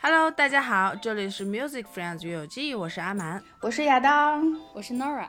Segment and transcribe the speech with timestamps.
[0.00, 5.26] Hello，大家好，这里是 Music Friends 乐友记，我是阿蛮，我是亚当，我是 Nora。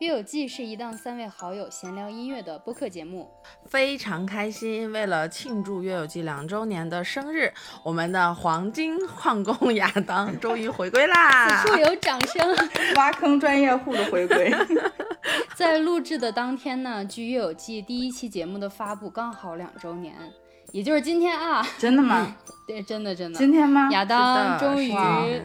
[0.00, 3.30] 乐友记是一档三位好友闲聊音乐的播客节目，
[3.66, 4.90] 非常开心。
[4.90, 7.52] 为了庆祝乐友记两周年的生日，
[7.84, 11.62] 我们的黄金矿工亚当终于回归啦！
[11.62, 12.56] 此处有掌声，
[12.96, 14.52] 挖坑专业户的回归。
[15.56, 20.14] 在录制的当天呢，距月有记第一期节目的发布刚好两周年，
[20.72, 21.64] 也就是今天啊！
[21.78, 22.36] 真的吗？
[22.66, 23.38] 对，真的真的。
[23.38, 23.88] 今天吗？
[23.92, 24.92] 亚当终于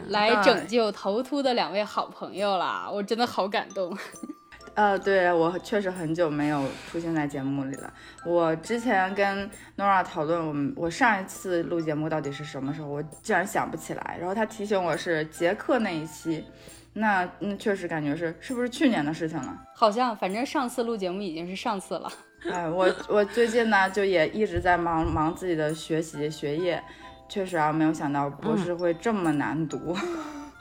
[0.08, 3.96] 来拯救头秃的两位好朋友了，我真的好感动。
[4.74, 7.92] 呃，对我确实很久没有出现在节目里了。
[8.24, 14.16] 我之前跟 Nora 讨论，我们我上一次录节目到底是什么时候，我竟然想不起来。
[14.18, 16.44] 然后他提醒我是杰克那一期，
[16.92, 19.56] 那那确实感觉是是不是去年的事情了？
[19.74, 22.12] 好像，反正上次录节目已经是上次了。
[22.50, 26.82] 哎，我我最近呢就也一直在忙忙自己的学习学业，
[27.28, 29.96] 确实啊，没有想到博士会这么难读，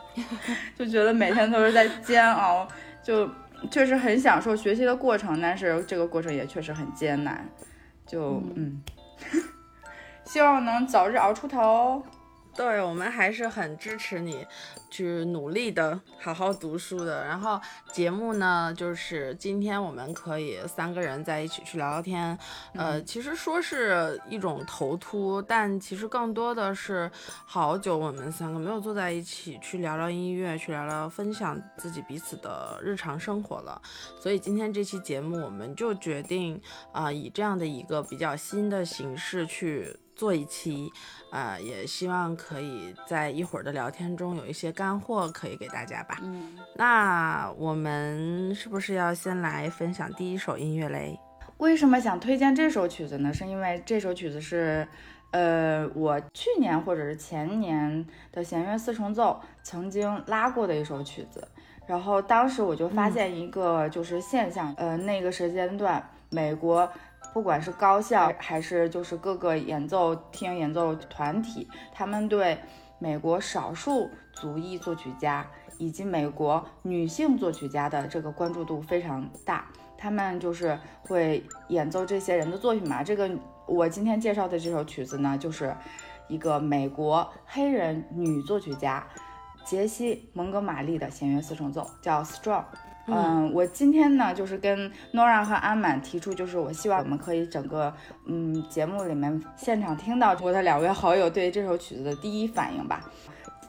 [0.77, 2.67] 就觉得每天都是在煎熬，
[3.03, 3.29] 就。
[3.69, 7.45] 确实很享受学习的过程，但是这个过程也确实很艰难，
[8.07, 8.81] 就嗯，
[10.23, 12.01] 希望能早日熬出头。
[12.59, 14.45] 对我们还是很支持你。
[14.91, 17.61] 去努力的好好读书的，然后
[17.93, 22.35] 节目呢，就是今天我们可以三个人在一起去聊聊天，
[22.73, 27.09] 呃，其实说是一种头秃，但其实更多的是
[27.45, 33.79] 好久我们三个没有坐在一起去聊聊音乐，去聊聊分享自己彼此的日常生活了，
[34.19, 36.59] 所以今天这期节目我们就决定
[36.91, 39.95] 啊，以这样的一个比较新的形式去。
[40.19, 40.91] 做一期，
[41.31, 46.17] 呃，也希望可以在一会儿的聊天中有一些干货可以给大家吧。
[46.21, 51.17] 嗯，那我们是不是要先来分享第一首音乐嘞？
[51.59, 53.33] 为什么想推荐这首曲子呢？
[53.33, 54.85] 是因为这首曲子是，
[55.31, 61.47] 呃，我去年或者是前年的弦乐四重奏曾经拉过的一首曲子。
[61.87, 66.91] 然后当时我就发现一个就是现象，呃，那个时间段美国。
[67.33, 72.57] 不管是高校还是就是各个演奏厅、演奏团体，他们对
[72.97, 75.45] 美国少数族裔作曲家
[75.77, 79.65] 以及美国女性作曲家的这个关注度非常大。
[79.97, 83.03] 他们就是会演奏这些人的作品嘛。
[83.03, 83.29] 这个
[83.67, 85.75] 我今天介绍的这首曲子呢，就是
[86.27, 89.05] 一个美国黑人女作曲家
[89.65, 92.63] 杰西蒙哥马利的弦乐四重奏，叫《Strong》。
[93.11, 97.93] 嗯，我今天呢，就是跟 Nora 和阿满提出，就是我希望我们可以整个
[98.25, 103.01] 嗯节目里面现场听到我的两位好友对这首曲子的第一反应吧。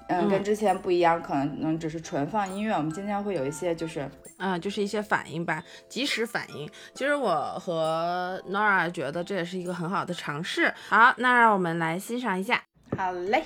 [0.08, 6.68] 嗯，跟之前不一样，可能能只是纯放音乐，我们今天会有一些就是嗯，就是一些反应吧，及时反应。
[6.94, 10.74] 其实我和 Nora 觉得这也是一个很好的尝试。
[10.88, 12.60] 好，那让我们来欣赏一下。
[12.96, 13.44] 好嘞。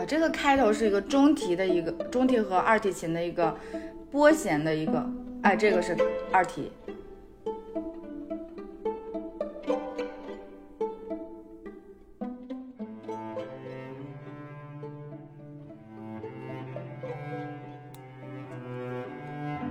[0.00, 3.54] 好，这个开头是一个中提的一个中提和二提琴的一个
[4.10, 5.06] 拨弦的一个，
[5.42, 5.94] 哎，这个是
[6.32, 6.72] 二提。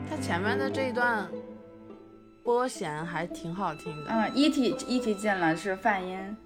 [0.07, 1.28] 它前面的这一段
[2.44, 4.11] 拨弦还挺好听的。
[4.11, 6.38] 嗯，一提一提进了是泛音。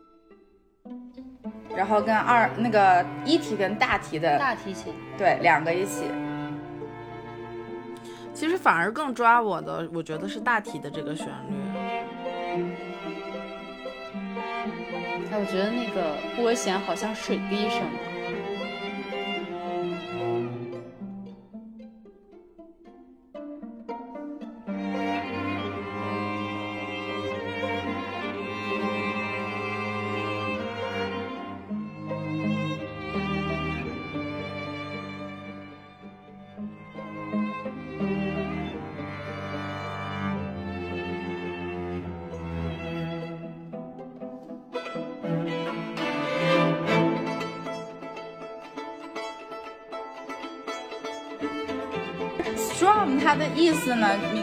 [1.75, 6.05] 然后跟二那个一题跟大题的大提琴，对，两个一起。
[8.33, 11.53] 其实反而更抓我的，我觉得是大题的这个旋律。
[11.77, 12.03] 哎，
[15.31, 17.81] 我觉得那个拨弦好像水滴声。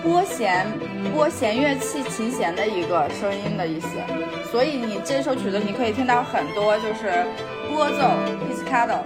[0.03, 0.67] 拨弦，
[1.15, 3.89] 拨弦乐器琴弦的一个声音的意思。
[4.51, 7.25] 所以你这首曲子你可以听到很多就是
[7.69, 7.97] 拨奏
[8.49, 9.01] ，pizzicato。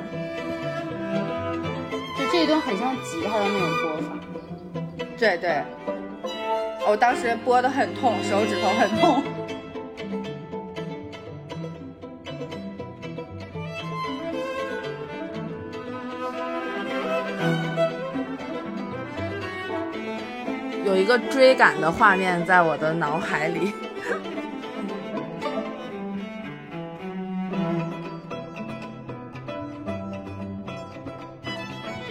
[2.18, 4.16] 就这一段很像吉他的那种拨法。
[5.18, 5.62] 对对，
[6.86, 9.22] 我当时拨的很痛，手指头很痛。
[21.16, 23.72] 个追赶的画面在我的脑海里。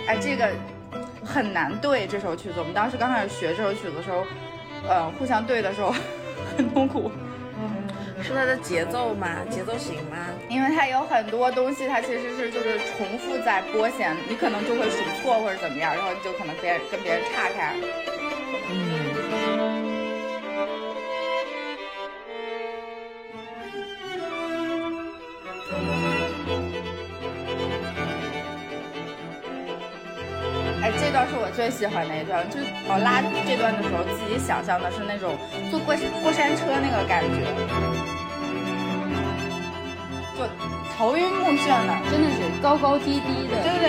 [0.08, 0.50] 哎，这个
[1.24, 2.56] 很难对这首曲子。
[2.60, 4.24] 我们当时刚开始学这首曲子的时候，
[4.88, 5.94] 呃，互相对的时候
[6.56, 7.12] 很痛苦，
[8.22, 9.28] 是它的节奏吗？
[9.50, 10.16] 节奏型吗？
[10.50, 17.76] 因为它有很多东西，它其实是就是重复在拨弦，你可能就会数错或者怎么样，然后你就可能别跟别人岔开。
[31.64, 35.34] 最喜欢那一段，就是我拉这段的时候，自己想象的是那种
[35.72, 37.40] 坐过过山车那个感觉，
[40.36, 40.44] 就
[40.98, 43.64] 头晕目眩的，真的是高高低低的。
[43.64, 43.88] 对不对？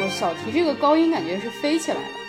[0.00, 2.21] 我小提这个高音感觉是飞起来了。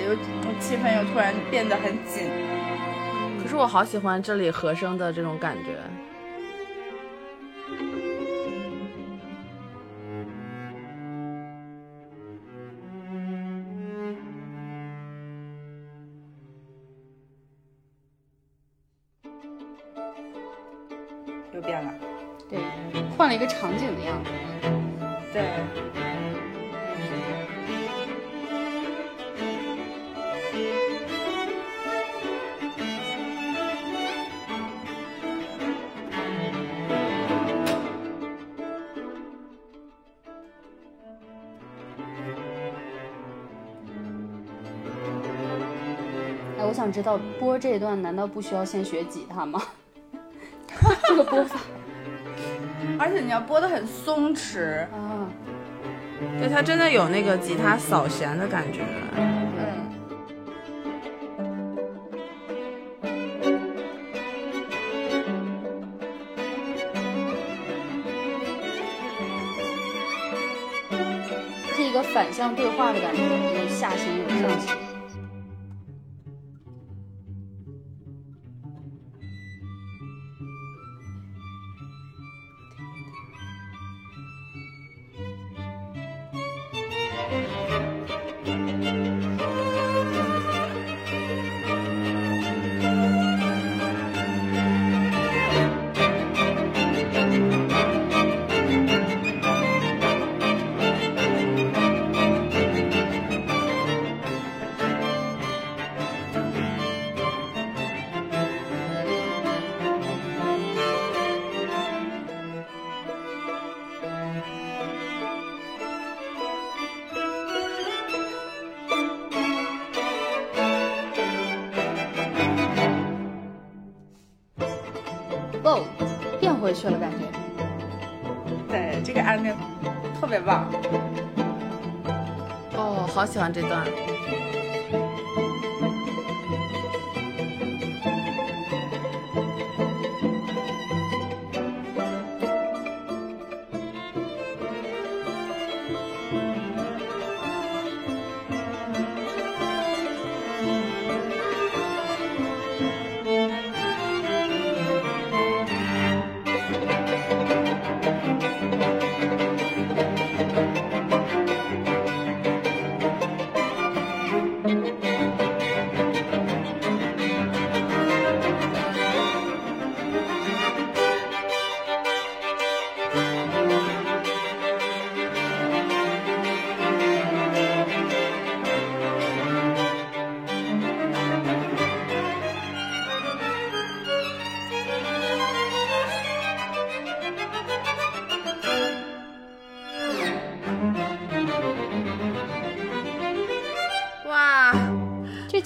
[0.00, 0.14] 又
[0.58, 2.28] 气氛又突然变得很紧。
[3.42, 5.76] 可是我好喜欢这里和声的这种感觉。
[21.54, 21.92] 又变了，
[22.48, 22.58] 对，
[23.16, 24.30] 换了一个场景的样子。
[46.72, 49.60] 我想知道播这一段难道不需要先学吉他吗？
[51.06, 51.60] 这个播法
[52.98, 55.28] 而且你要播的很松弛，啊，
[56.38, 58.80] 对，它真的有那个吉他扫弦的感觉。
[59.18, 59.52] 嗯，
[71.76, 73.20] 是一个反向对话的感觉，
[73.60, 74.81] 有下行有上行。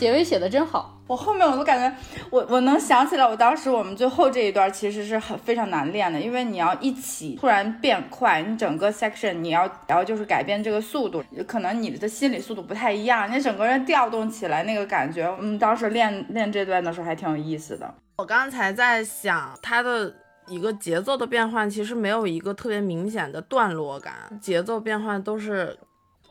[0.06, 0.96] 结尾写的真好。
[1.08, 1.96] 我后面我都感觉，
[2.30, 17.92] 我我能想起来，我当时我们最后这一段其实是很非常难练的，因为你要一起突然变快，你整个 section 你要然后就是改变这个速度，可能你的心理速度不太一样，你整个人调动起来那个感觉，嗯，当时练练这段的时候还挺有意思的。
[18.18, 20.14] 我刚才在想它的
[20.46, 25.76] 一个节奏的变换，其实没有一个特别明显的段落感，节奏变换都是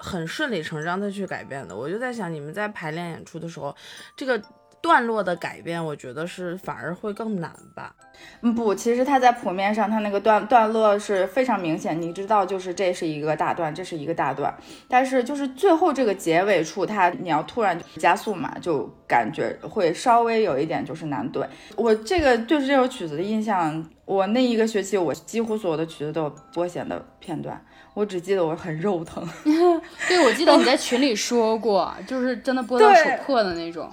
[0.06, 1.76] 很顺理成章的去改变的。
[1.76, 3.76] 我就在想，你们在排练演出的时候，
[4.16, 4.40] 这个
[4.80, 7.96] 段落的改变，我觉得是反而会更难吧。
[8.42, 14.56] 嗯，不，其实它在谱面上，它那个段段落是非常明显，你知道，就是这是一个大段，这是一个大段，
[14.88, 21.46] 但是就是最后这个结尾处，它你要突然加速嘛，就感觉会稍微有一点就是难对。
[21.76, 27.60] 我这个对这首曲子的印象，我那一个学期我几乎所有的曲子都有拨弦的片段，
[27.96, 29.28] 我只记得我很肉疼。
[30.08, 33.90] 对，我记得你在群里说过， 就是真的拨到手破的那种。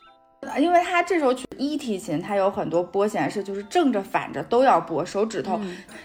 [0.58, 5.58] 因为它这首曲一提琴，它有很多拨弦是就是正着反着都要拨，手指头、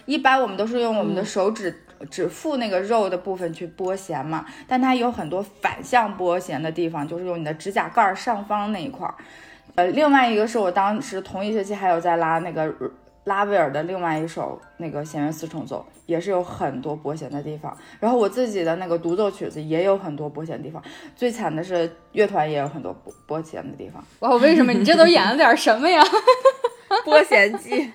[0.06, 1.76] 一般我们都是用我们的手指、
[2.08, 9.14] 指腹那个肉的部分去拨弦嘛，但它有很多反向拨弦的地方，就是用你的指甲盖儿上方那一块儿。
[9.74, 12.72] 呃，另外一个是我当时同一学期还有在拉那个
[13.28, 17.76] 拉威尔的另外一首那个弦乐四重奏，也是有很多拨弦的地方。
[18.00, 20.82] 然后我自己的那个独奏曲子也有很多拨弦的地方。
[21.14, 24.02] 最惨的是乐团也有很多拨拨弦的地方。
[24.20, 26.02] 哇，为什么你这都演了点什么呀？
[27.04, 27.90] 拨弦记，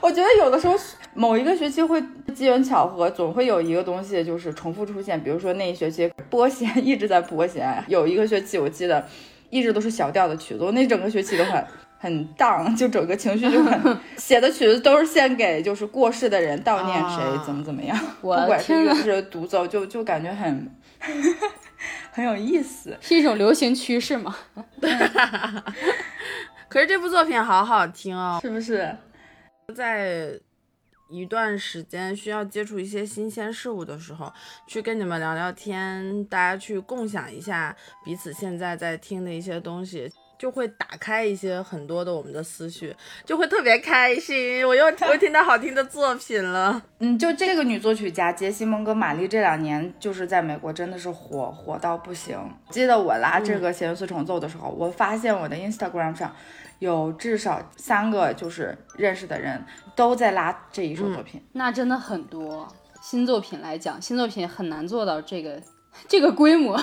[0.00, 0.74] 我觉得有的时候
[1.14, 2.00] 某一个学期会
[2.32, 5.20] 机缘巧合，总会有一个东西就是重复出现。
[5.20, 9.04] 比如说那一学期拨弦一直在拨弦，有一个学期我记得
[9.50, 11.64] 一直都是小调的曲子，我那整个学期都很
[11.98, 17.98] 很荡， 就整个情绪就很 写的曲子都是献给就是过世的人，悼念谁、啊怎么怎么样。
[18.20, 20.70] 我不管是天呐乐是独奏，就就感觉很
[22.12, 22.96] 很有意思。
[23.00, 24.36] 是一种流行趋势吗？
[26.68, 28.94] 可是这部作品好好听哦，是不是？
[29.74, 30.30] 在
[31.08, 34.32] 一段时间需要接触一些新鲜事物的时候，
[34.66, 37.74] 去跟你们聊聊天，大家去共享一下
[38.04, 40.10] 彼此现在在听的一些东西。
[40.38, 44.66] 就会打开一些很多的我们的思绪，就会特别开心。
[44.66, 46.82] 我又 又听到好听的作品了。
[46.98, 52.38] 嗯，就这个女作曲家杰西·蒙哥马利这两年就是在美国真的是火火到不行。
[52.70, 56.34] 记得我拉这个弦乐四重奏的时候，我发现我的 Instagram 上
[56.78, 59.64] 有至少三个就是认识的人
[59.94, 61.42] 都在拉这一首作品。
[61.52, 62.68] 那真的很多。
[63.02, 65.62] 新作品来讲，新作品很难做到这个
[66.08, 66.76] 这个规模。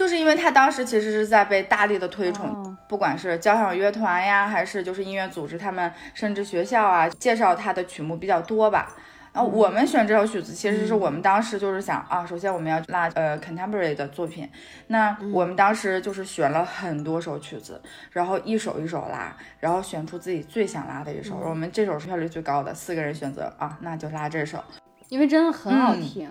[0.00, 8.96] 就是因为他当时其实是在被大力的推崇，哦不管是交响乐团呀，还是就是音乐组织，他们甚至学校啊，介绍他的曲目比较多吧。
[9.34, 14.48] 然后我们选这首曲子，其实是我们当时就是想啊，首先我们要拉呃 contemporary 的作品，
[14.86, 17.78] 那我们当时就是选了很多首曲子，
[18.12, 21.36] 然后一首一首拉，然后选出自己最想拉的一首。
[21.44, 24.64] 我们这首是票率最高的，四个人选择啊，那就拉这首。
[25.10, 26.30] 因为真的很好嗯听，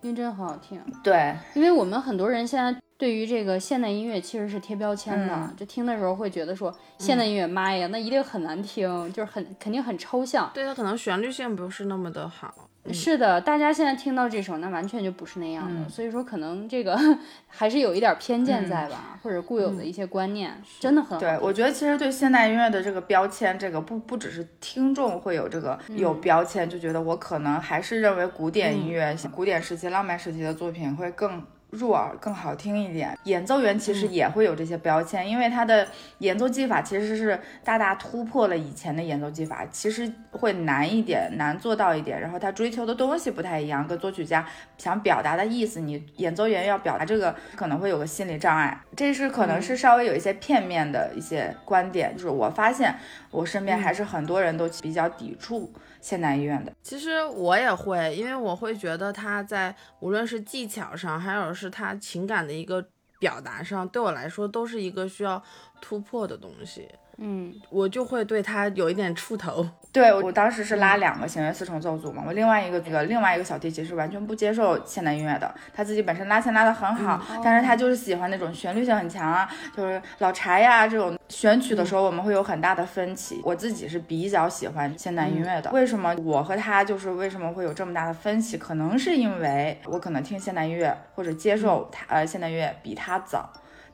[0.00, 0.82] 因为真的很好听。
[1.04, 10.50] 对，因为我们很多人现在对于这个现代音乐其实是贴标签的，嗯就听的时候会觉得说现代音乐，妈呀，那一定很难听，就是很肯定很抽象。
[10.52, 12.54] 对它可能旋律性不是那么的好。
[12.92, 16.98] 是的，大家现在听到这首，那完全就不是那样的，所以说可能这个
[17.48, 31.42] 还是有一点偏见在吧，或者固有的一些观念，真的很好对，我觉得其实对现代音乐的这个标签，这个不不只是听众会有这个有标签，就觉得我可能还是认为古典音乐、像古典时期、浪漫时期的作品会更。
[31.70, 35.86] 入耳更好听一点，演奏员其实也会有这些标签，因为他的
[36.18, 42.20] 演奏技法其实是大大突破了以前的演奏技法，其实会难一点，难做到一点。
[42.20, 44.46] 然后他追求的东西不太一样，跟作曲家
[44.78, 52.14] 想表达的意思，你演奏员要表达这个可能会有个心理障碍，这是可能是稍微有一些片面的一些观点。
[52.14, 52.94] 就是我发现
[53.30, 56.72] 我身边还是很多人都比较抵触现代医院的。
[56.82, 62.84] 其实我也会，因为我会觉得他在无论是技巧上，还有是他情感的一个
[63.18, 65.42] 表达上，对我来说都是一个需要
[65.80, 66.88] 突破的东西。
[67.22, 69.66] 嗯，我就会对他有一点怵头。
[69.92, 83.40] 对我当时是拉两个弦乐四重奏组嘛，我另外一个这个另外一个小提琴是完全不接受现代音乐的，他自己本身拉弦拉的很好，但是他就是喜欢那种旋律性很强啊，就是老柴呀这种选曲的时候我们会有很大的分歧。
[83.42, 88.56] 我自己是比较喜欢现代音乐的，为什么我和他就是为什么会有这么大的分歧？
[88.56, 93.50] 可能是因为我可能听现代音乐或者接受他呃现代音乐比他早。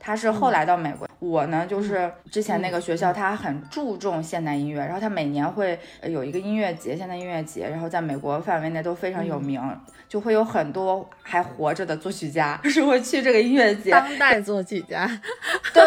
[0.07, 1.05] 他是后来到美国。
[1.19, 9.61] 我呢，就是之前那个学校，他很注重现代音乐，然后他每年会有一个音乐节，现代音乐节，然后在美国范围内都非常有名，
[10.07, 13.91] 就会有很多还活着的作曲家 是会去这个音乐节。
[13.91, 15.05] 当代作曲家，
[15.73, 15.83] 对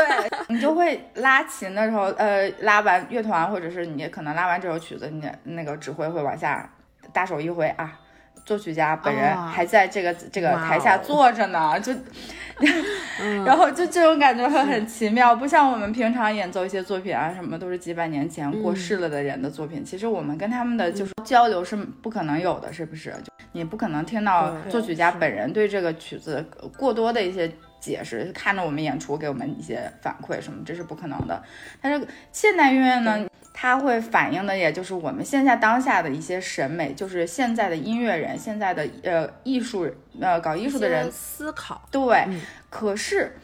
[0.48, 6.70] 你就会拉琴的时候，呃，拉完乐团或者是你可能拉完这首曲子，你那个指挥会往下
[7.10, 7.98] 大手一挥啊。
[8.42, 11.92] 作曲家本人还在这个这个台下坐着呢，就，
[13.44, 23.10] 然后就这种感觉会很奇妙，不像我们平常演奏一些作品啊，什么都是几百年前过世了的人的作品，其实我们跟他们的就是交流是不可能有的，是不是？
[23.22, 26.44] 就你不可能听到作曲家本人对这个曲子
[26.76, 27.50] 过多的一些
[27.80, 31.42] 解释，看着我们演出给我们一些反馈什么，这是不可能的。
[31.80, 33.26] 但是现代音乐呢？
[33.52, 39.86] 它会反映的，也就是我们现在当下的一些审美，就是现在的音乐人，现在的呃艺术，
[40.20, 41.82] 呃搞艺术的人思考。
[41.90, 42.26] 对，
[42.70, 43.36] 可是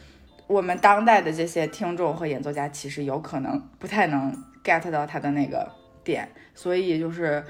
[0.47, 5.69] 我们当代的这些听众和演奏家，其实有可能不太能 get 到他的那个
[6.03, 7.43] 点，所以就是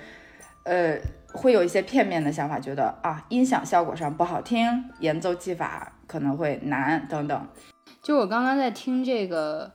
[0.64, 0.98] 呃
[1.32, 7.48] 会有一些片面的想法，觉得啊音响效果上不好听，演奏技法可能会难等等。
[8.02, 9.72] 就我刚刚在听这个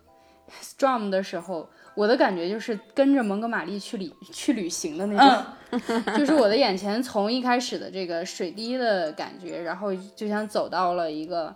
[0.61, 1.71] Strum 的时候。
[1.95, 11.55] 我的感觉就是跟着蒙哥马利去旅 去旅行的那种， 就是我的眼前从一开始的这个水滴的感觉，然后就像走到了一个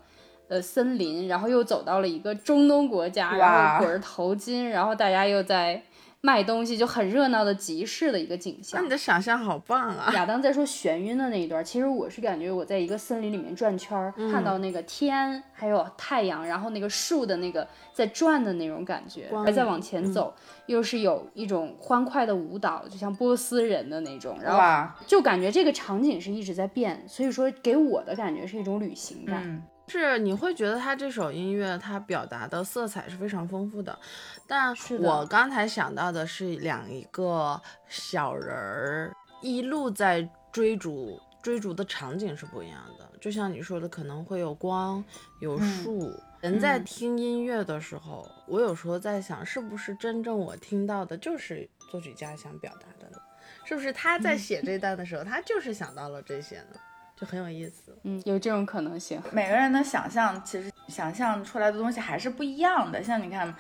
[0.49, 5.83] 呃森林，然后又走到了一个中东国家，然后裹着头巾，然后大家又在。
[6.27, 10.11] 卖东西就很热闹的集市的一个景象，那你的想象好棒啊！
[10.13, 20.35] 亚当在说眩晕的那一段，其实我是感觉我在一个森林里面转圈儿，看到那个天还有太阳，然后那个树的那个在转的那种感觉，还在往前走，
[20.67, 29.63] 又是有一种欢快的舞蹈，就像波斯人的那种，然后就感觉这个场景是一直在变，所以说给我的感觉是一种旅行感。
[29.89, 33.99] 是你会觉得他这首音乐，他表达的色彩是非常丰富的，
[34.47, 43.09] 但我刚才想到的是两一个小人儿一路在追逐，追逐的场景是不一样的。
[43.21, 45.03] 就像你说的，可能会有光，
[45.41, 46.13] 有树。
[46.41, 53.19] 人在听音乐的时候，我有时候在想，是不是真正我听到的就是作曲家想表达的呢？
[53.65, 56.79] 是不是他在写这段的时候，他就是想到了这些呢？
[57.17, 59.21] 就很有意思，嗯，有这种可能性。
[59.33, 63.03] 每个人的想象，其实想象出来的东西还是不一样的。
[63.03, 63.55] 像你看，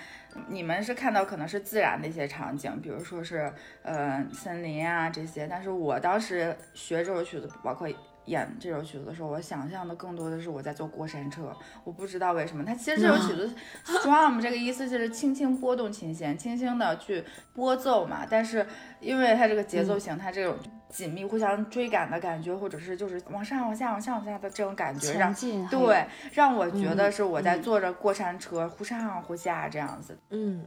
[0.48, 3.52] 你们是看到可能是自然的一些场景，比如说是
[3.82, 7.88] 呃森林啊这些，但是我当时学这首曲子，包括。
[8.26, 11.56] 演这首曲子的时候，我想象的更多的是我在坐过山车。
[11.84, 13.54] 我不知道为什么，它其实这首曲子
[13.84, 18.26] strum 这个意思就是轻轻拨动琴弦，轻轻的去拨奏嘛。
[18.28, 18.66] 但是
[18.98, 25.34] 因为它这个节奏型，它这种紧密互相追赶的感觉，或者是就是往上往下往下往下的这种感觉，让
[25.68, 30.18] 对让我觉得是我在坐着过山车，忽上忽下这样子。
[30.30, 30.64] 嗯，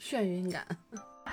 [0.00, 0.64] 眩晕感。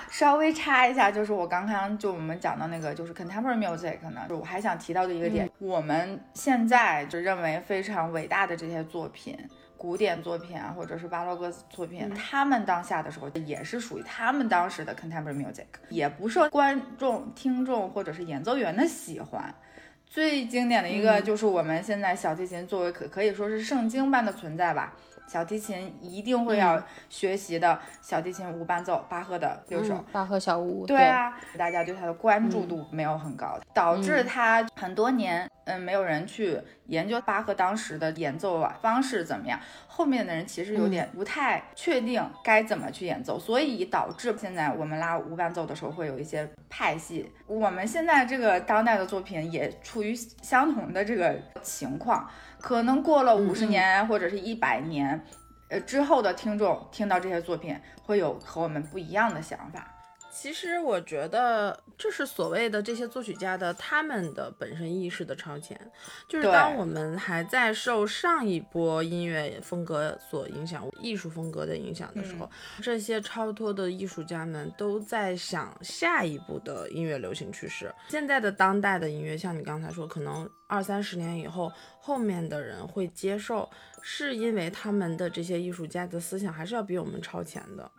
[0.08, 9.36] 稍微插一下，就是我刚刚就我们讲到那个就是 contemporary music 呢，就我还想提到的一个点，我们现在就认为非常伟大的这些作品，
[9.80, 19.42] 古典作品啊，或者是巴洛克作品，他们当下的时候也是属于他们当时的 contemporary music，也不受观众、听众或者是演奏员的喜欢。
[20.04, 24.92] 最经典的一个就是我们现在小提琴作为可可以说是圣经般的存在吧。
[25.26, 30.84] 小提琴一定会要学习的小提琴无伴奏，巴赫的六首，巴赫小五。
[30.84, 36.60] 对啊，大家对他的关注度没有很高，导致他很多年，嗯，没有人去
[36.90, 39.58] 研究巴赫当时的演奏啊方式怎么样。
[39.86, 47.30] 后面的人其实有点不太确定该怎么去演奏，所以导致现在我们拉无伴奏的时候会有一些派系。
[47.46, 52.28] 我们现在这个当代的作品也处于相同的这个情况。
[52.58, 55.24] 可能过了五十年或者是一百年，
[55.68, 59.86] 呃之后的听众听到这些作品，会有和我们不一样的想法。
[60.30, 65.78] 其实我觉得，这是所谓的这些作曲家的他们的本身意识的超前。
[66.28, 72.48] 就是当我们还在受上一波音乐风格所影响、艺术风格的影响的时候，
[72.80, 77.92] 这些超脱的艺术家们都在想下一步的音乐流行趋势。
[78.08, 83.68] 现在的当代的音乐，像你刚才说，可能二三十年以后，后面的人会接受，
[84.00, 87.90] 是因为他们的这些艺术家的思想还是要比我们超前的。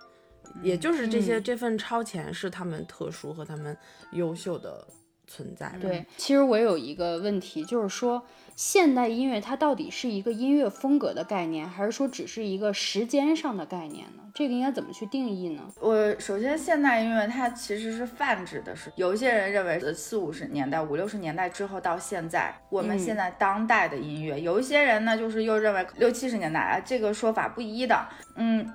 [0.61, 3.75] 也就是这些，这份超前是他们特殊和他们
[4.11, 4.85] 优秀的
[5.27, 5.73] 存在。
[5.79, 8.21] 对，其实我有一个问题，就是说
[8.55, 14.23] 现代音乐它到底是一个音乐风格的概念，还是说只是一个时间上的概念呢？
[14.33, 15.61] 这个应该怎么去定义呢？
[15.81, 28.07] 我首先，现代音乐它其实是泛指的是，有一些人认为四五十年代、五六十年代之后到现在，我们现在当代的音乐；有一些人呢，就是又认为六七十年代啊，这个说法不一的。
[28.35, 28.65] 嗯，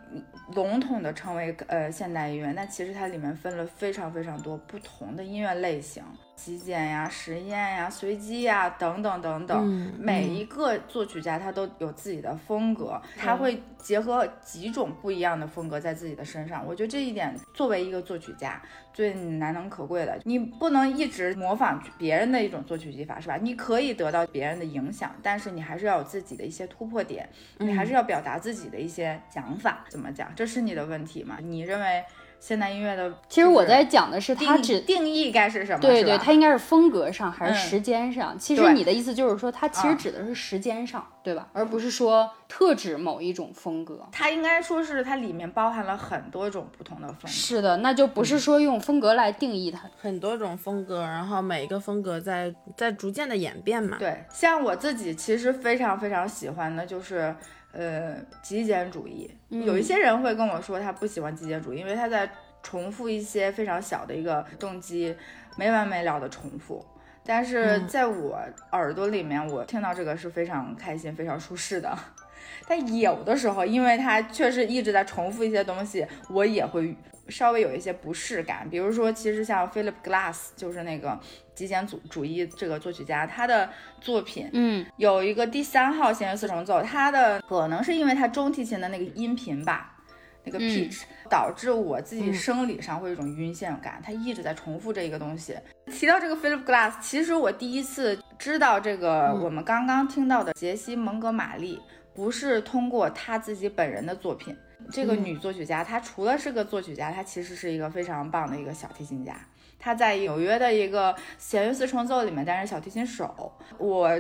[0.55, 6.03] 笼统的称为呃现代音乐，那其实它里面分了非常非常多不同的音乐类型。
[6.37, 16.65] 极简呀、实验呀、随机呀等等等等，每一个作曲家他都有自己的风格，他会结合几种不一样的风格在自己的身上。
[16.65, 18.61] 我觉得这一点作为一个作曲家
[18.93, 23.37] 最难能可贵的，你不能一直模仿别人的一种作曲技法，是吧？
[23.41, 29.85] 你可以得到别人的影响，但是你还是要有自己的一些突破点，你还是要表达自己的一些想法。
[29.89, 30.31] 怎么讲？
[30.37, 31.39] 这是你的问题吗？
[31.41, 32.05] 你认为？
[32.39, 35.81] 现代音乐的，其实我在讲的是它只定义该是什么？
[35.81, 38.39] 对对，它应该是风格上还是时间上？
[38.39, 41.49] 其实你的意思就是说，它其实指的是时间上，对吧？
[41.53, 44.07] 而不是说特指某一种风格。
[44.13, 47.29] 它应该说是它里面包含了很多种不同的风格。
[47.29, 53.97] 是的，那就不是说用风格来定义它，很多种风格，然后每一个风格在在逐渐的演变嘛。
[53.99, 57.35] 对，像我自己其实非常非常喜欢的就是。
[57.77, 62.27] 呃，极简主义，有一些人会跟我说他不喜欢极简主义，因为他在
[62.63, 65.15] 重复一些非常小的一个动机，
[65.59, 66.83] 没完没了的重复。
[67.23, 68.41] 但是在我
[68.73, 71.95] 耳朵里面，我听到这个是非常开心、非常舒适的。
[72.67, 76.97] 但有的时候，因为他确实一直在重复一些东西，我也会
[77.29, 78.69] 稍微有一些不适感。
[78.69, 81.19] 比如说，其实像 Philip Glass，就是那个。
[81.57, 89.97] 极简主主义这个作曲家，他的作品，嗯，有一个第三号弦乐四重奏，他的可能是因为他中提琴的那个音频吧，
[90.45, 95.57] 那个 pitch 导致我自己生理上会有一种晕眩感，他一直在重复这一个东西。
[95.87, 101.81] 提到这个 Philip Glass，其实我第一次知道这个我们刚刚听到的杰西蒙哥马利，
[102.15, 104.55] 不是通过他自己本人的作品，
[104.91, 109.35] 这个女作曲家，她除了是个作曲家，她其实是一个非常棒的一个小提琴家。
[109.79, 113.53] 她在纽约的一个弦乐四重奏里面担任小提琴手。
[113.79, 114.11] 我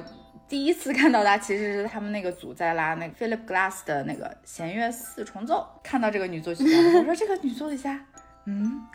[0.49, 5.67] 第一次 看到她，其实是他们那个组在拉那个 Philip Glass 的那个弦乐四重奏。
[5.83, 7.99] 看到这个女作曲家，我说 这个女作曲家，
[8.45, 8.87] 嗯，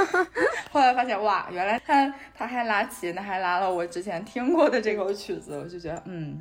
[0.70, 6.38] 后来发现哇，原来她她还拉琴，还拉了我之前听过的这首曲子，我就觉得嗯。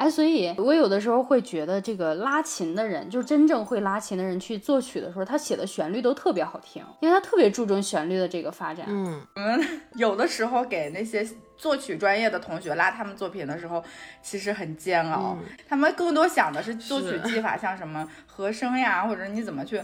[0.00, 8.86] 哎，所以我有的时候会觉得，这个拉琴的人，就是真正会拉琴的人去作曲的时候，他写的旋律都特别好听，因为他特别注重旋律的这个发展。
[8.88, 9.60] 嗯，我们
[9.96, 11.28] 有的时候给那些。
[11.60, 13.84] 作曲专业的同学拉他们作品的时候，
[14.22, 15.36] 其实很煎熬。
[15.68, 19.78] 他们更多想的是作曲技法，像什么和声呀，或者你怎么去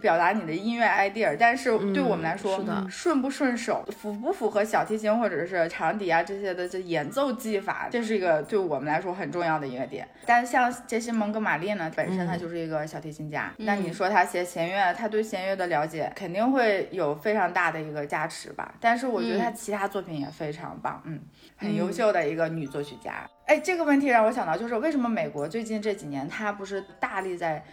[0.00, 1.36] 表达你的音乐 idea。
[1.38, 10.08] 但是对我们来说，顺不顺手，符不符合小提琴或者是长笛啊这些的这演奏技法，这是一个对我们来说很重要的一个点。
[10.24, 18.74] 但像杰西蒙哥马利呢，本身他就是一个小提琴家，那你说他写弦乐，他对弦乐的了解肯定会有非常大的一个加持吧。
[18.80, 21.17] 但是我觉得他其他作品也非常棒，嗯。
[21.56, 27.64] 很优秀的一个女作曲家，哎，这个问题让我想到，就是为什么美国最近这几年，它不是大力在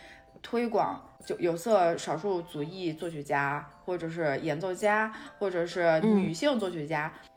[0.42, 7.12] 推广就有色少数族裔作曲家，或者是演奏家，或者是女性作曲家？
[7.24, 7.30] 嗯，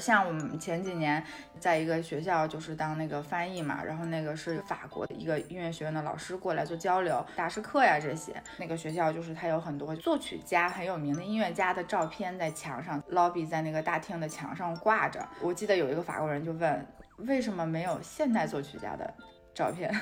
[0.00, 1.24] 像我们前几年
[1.58, 8.32] 在一个学校就是当那个翻译嘛，然后那个是法国的一个音乐学院的老师过来做交流，大师课呀这些。
[8.56, 15.26] 那个学校就是他有很多作曲家很有名的音乐家的照片在墙上，lobby 在那个大厅的墙上挂着。
[15.40, 19.12] 我记得有一个法国人就问，为什么没有现代作曲家的
[19.52, 19.92] 照片，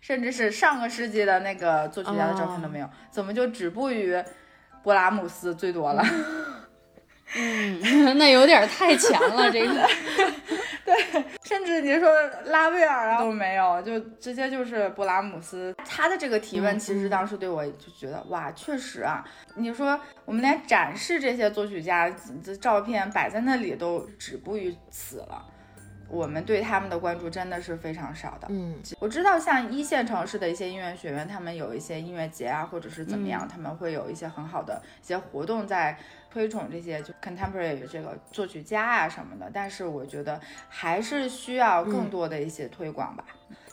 [0.00, 4.16] 甚至是上个世纪的那个作曲家的照片都没有，怎么就止步于
[4.82, 6.02] 勃拉姆斯最多了？
[7.34, 7.80] 嗯，
[8.16, 9.74] 那有点太强了，这个。
[10.86, 10.94] 对，
[11.42, 12.08] 甚至你说
[12.44, 15.74] 拉威尔啊都没有，就直接就是布拉姆斯。
[15.84, 19.24] 他的这个提问，其实当时对我就觉得，哇，确实啊。
[19.56, 22.08] 你说我们连展示这些作曲家
[22.44, 25.44] 的照片摆在那里都止步于此了。
[26.08, 28.46] 我们对他们的关注真的是非常少的。
[28.48, 35.98] 嗯，我知道像一线城市的一些音乐学院，他们有一些音乐节啊，或者是怎么样，他们会有一些很好的一些活动在
[36.30, 39.50] 推崇这些就 contemporary 这个作曲家啊什么的。
[39.52, 43.24] 但是我觉得还是需要更多的一些推广吧。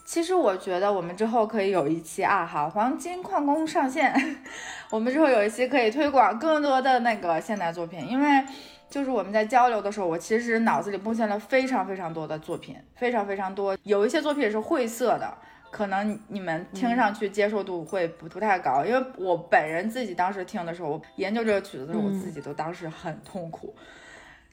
[0.04, 4.14] 其实我觉得我们之后可以有一期啊，好，黄金矿工上线，
[4.90, 8.44] 我们之后有一期可以推广更多的那个现代作品，因为。
[8.90, 13.76] 就是我们在交流的时候，我其实脑子里蹦现了非常非常多的作品，非常非常多。
[13.82, 15.36] 有一些作品是晦涩的，
[15.74, 18.84] 可能你们听上去接受度会不不太高。
[18.84, 23.74] 因为我本人自己当时听的时候，我研究这个曲子的时候，我自己都当时很痛苦。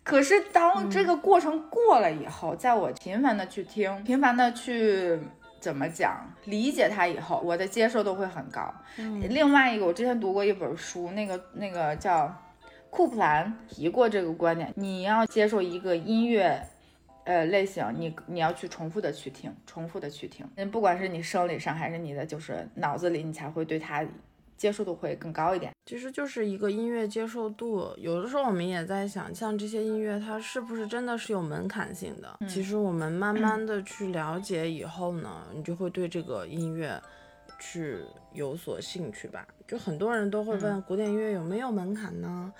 [0.03, 5.19] 可是当这个过程过了以后，在我频繁的去听，频繁的去
[5.59, 8.73] 怎么讲理解它以后，我的接受度会很高。
[9.29, 12.35] 另外一个，我之前读过一本书，那个那个叫
[12.89, 16.65] 库普兰提过这个观点，你要接受一个音乐。
[17.23, 24.03] 呃，类型你你要去重复的去听，重复的去听，嗯，不管是你生理上还是你的就是脑子里，你才会对它
[24.57, 25.71] 接受度会更高一点。
[25.85, 32.39] 其实就是一个音乐接受度，有的时候我们也在想，像这些音乐它是不是真的是有门槛性的？
[32.47, 36.99] 其实我们慢 慢的去了解以后呢，你就会对这个音乐
[37.59, 37.99] 去
[38.33, 39.47] 有所兴趣吧。
[39.67, 42.51] 就很多人都会问，古典音乐有没有门槛呢？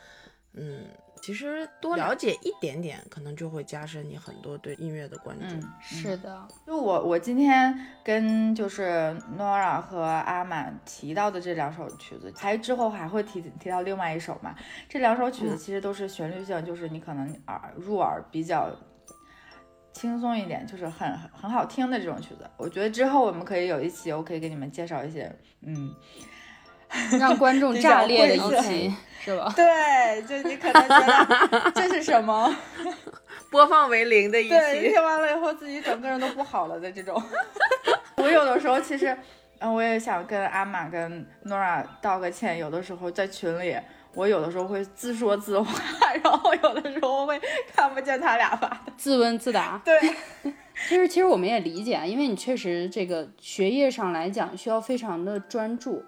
[0.54, 0.86] 嗯。
[1.21, 5.67] 其实多了解一点点，可能就会加深你很多对音乐的关注。
[5.79, 14.55] 是的，就我我今天跟就是 Nora 和阿满提到的这两首曲子，还之后还会提提到另外一首嘛？
[14.89, 18.69] 这两首曲子其实都是旋律性，就是你可能耳入耳比较
[19.93, 22.49] 轻松一点，就是很很好听的这种曲子。
[22.57, 25.31] 我觉得之后我们可以有一期，我可以给你们介绍一些，
[25.62, 25.93] 嗯。
[27.19, 29.54] 让观众炸裂的一期， 是吧？
[29.56, 32.54] 对，就你可能觉得这是什么，
[33.49, 37.21] 播放为零的一期，听完了以后自己整个人都不好了的这种。
[38.17, 39.17] 我有的时候其实，
[39.60, 42.58] 嗯，我也想跟阿玛跟 Nora 道个歉。
[42.58, 43.75] 有的时候在群里，
[44.13, 45.73] 我有的时候会自说自话，
[46.23, 47.39] 然后有的时候会
[47.75, 49.82] 看不见他俩发的，自问自答。
[49.86, 49.99] 对，
[50.88, 56.04] 其实其实我们也理解啊，因为你确实这个学业上来讲需要非常的专注。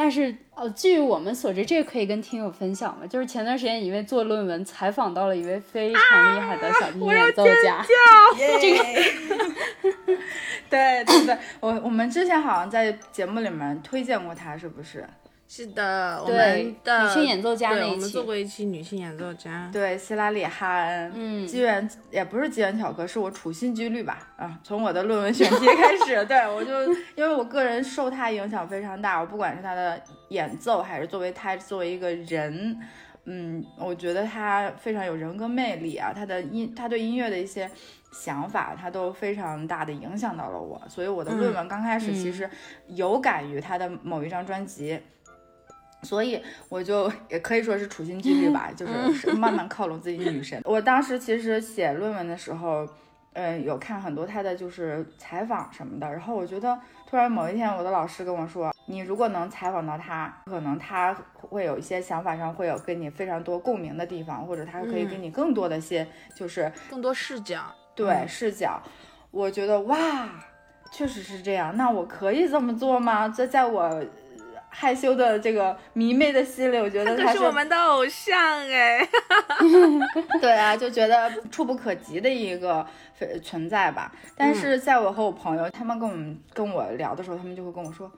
[0.00, 3.04] 但是，呃，据我们所知，这个可以跟听友分享嘛？
[3.04, 7.84] 就是前段时间，一位做论文采访到了一位非常厉害的小提琴演奏家。
[8.60, 8.84] 这个，
[10.70, 15.04] 对对对，我我们之前好像在节目里面推荐过他，是不是？
[15.50, 19.70] 是的，我们的女性演奏家那一期，我们做过一期女性演奏家。
[19.72, 24.28] 对，希拉里哈恩，嗯，机缘也不是机缘巧合，是我处心积虑吧？
[24.36, 32.78] 啊，从我的论文选题 开始，对我就因为我个人受他影响非常大，我不管是他的演奏，还是作为他作为一个人，
[33.24, 37.68] 嗯，我觉得他非常有人格魅力啊，他的音，他对音乐的一些
[38.12, 42.48] 想法，他都非常大的影响到了我，所以我的论文刚开始其实
[42.88, 45.00] 有感于他的某一张专辑。
[46.02, 50.60] 所以我就也可以说是处心积虑吧，就是慢慢靠拢自己女神。
[50.64, 52.88] 我当时其实写论文的时候，
[53.32, 56.08] 嗯，有看很多她的就是采访什么的。
[56.08, 67.74] 然后我觉得，突然某一天，我的老师跟我说，你如果能采访到她，可能她会有一些想法上会有跟你非常多共鸣的地方，或者她可以给你更多的些就是更多视角。
[67.96, 68.80] 对视角，
[69.32, 70.28] 我觉得哇，
[70.92, 71.76] 确实是这样。
[71.76, 73.28] 那我可以这么做吗？
[73.28, 74.00] 这在我。
[74.70, 79.06] 害羞的这个迷妹的心理，我觉得他是我们的偶像哎，
[80.40, 82.86] 对啊，就觉得触不可及的一个
[83.42, 84.12] 存在吧。
[84.36, 88.10] 但是在我和我朋友他们跟我们跟我聊的时候，他们就会跟我说，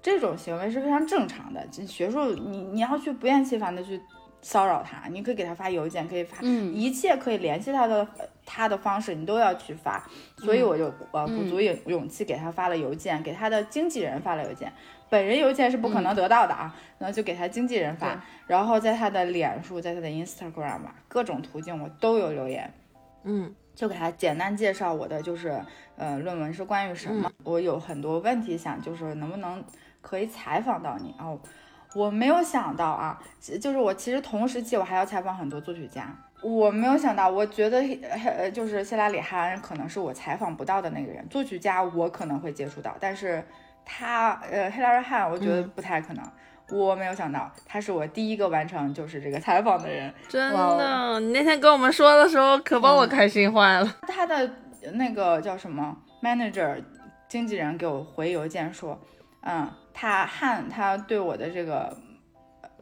[0.00, 1.60] 这种行为是非常正常的。
[1.86, 4.00] 学术你你要去不厌其烦的去
[4.40, 8.06] 骚扰他，你可以给他发邮件，可以发一切可以联系他的
[8.46, 10.02] 他的方式，你都要去发。
[10.38, 14.72] 所以我就呃鼓足勇勇气给他发了邮件，给他的经纪人发了邮件。
[15.08, 22.72] 本人邮件是不可能得到的啊，然后就给他经纪人发，然后在他的脸书，在他的 Instagram 吧，各种途径我都有留言，
[23.22, 25.62] 嗯，就给他简单介绍我的就是，
[25.96, 29.62] 呃，论文是关于什么，我有很多问题想就是能不能
[30.00, 31.14] 可以采访到你。
[31.20, 31.38] 哦，
[31.94, 33.22] 我没有想到啊，
[33.60, 37.78] 就是我其实同时期我还要采访很多作曲家，我没有想到，我觉得
[38.26, 43.44] 呃就是希拉里哈恩可能是我采访不到的那个人，作曲家我可能会接触到，但是。
[43.88, 46.32] 他呃，黑拉瑞汉，我觉得不太可能。
[46.72, 50.12] 我没有想到，他是我第一个完成就是这个采访的人。
[50.28, 53.96] 真的，你那天跟我们说的时候，可把我开心坏了。
[54.08, 54.50] 他的
[54.94, 56.82] 那个叫什么 manager
[57.28, 59.00] 经纪人给我回邮件说，
[59.42, 61.96] 嗯，他汉他对我的这个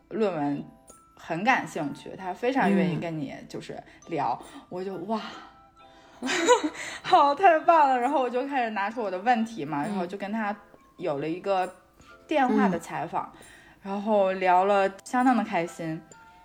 [0.09, 0.64] 论文
[1.25, 4.39] 很感兴趣，他非常愿意跟你就是聊。
[4.69, 5.21] 我就哇，
[7.03, 7.99] 好，太棒了。
[7.99, 10.55] 然后我就开始拿出我的问题嘛，然后就跟他。
[10.97, 11.69] 有了一个
[12.29, 13.29] 电话的采访，
[13.83, 16.01] 然后聊了相当的开心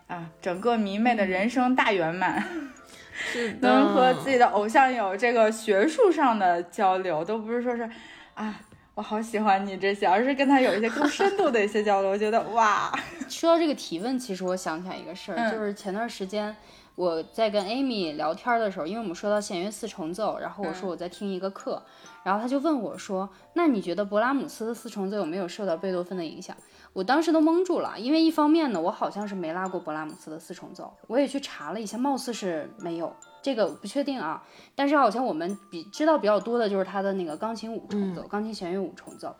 [0.07, 2.43] 啊，整个迷妹的人生大圆满，
[3.13, 7.87] 是能和自己的偶像有这个学术上的交流，都不是说是
[8.33, 8.59] 啊，
[8.95, 12.09] 我好喜欢你这些，而是跟他有一些更深度的一些交流。
[12.11, 12.91] 我觉得哇，
[13.29, 16.55] 说到这个提问，其实我想起来一个事儿，就是前段时间。
[16.95, 21.81] 我在跟 Amy 聊天的时候，因为我们说到弦乐四重奏，然后我嗯说我在听一个课，
[22.23, 26.53] 然后他就问我说：“那你觉得勃拉姆斯的四重奏有没有受到贝多芬的影响？”
[26.91, 34.43] 我当时都懵住了，因为一方面呢，我好像是没拉过勃拉姆斯的四重奏，我也去查了一下，貌似是没有，这个不确定啊。
[34.75, 39.35] 但是好像我们比知道比较多的就是他的那个钢琴五重奏，钢琴弦乐五重奏。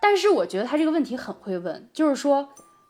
[0.00, 2.48] 但是我觉得他这个问题很会问，就是说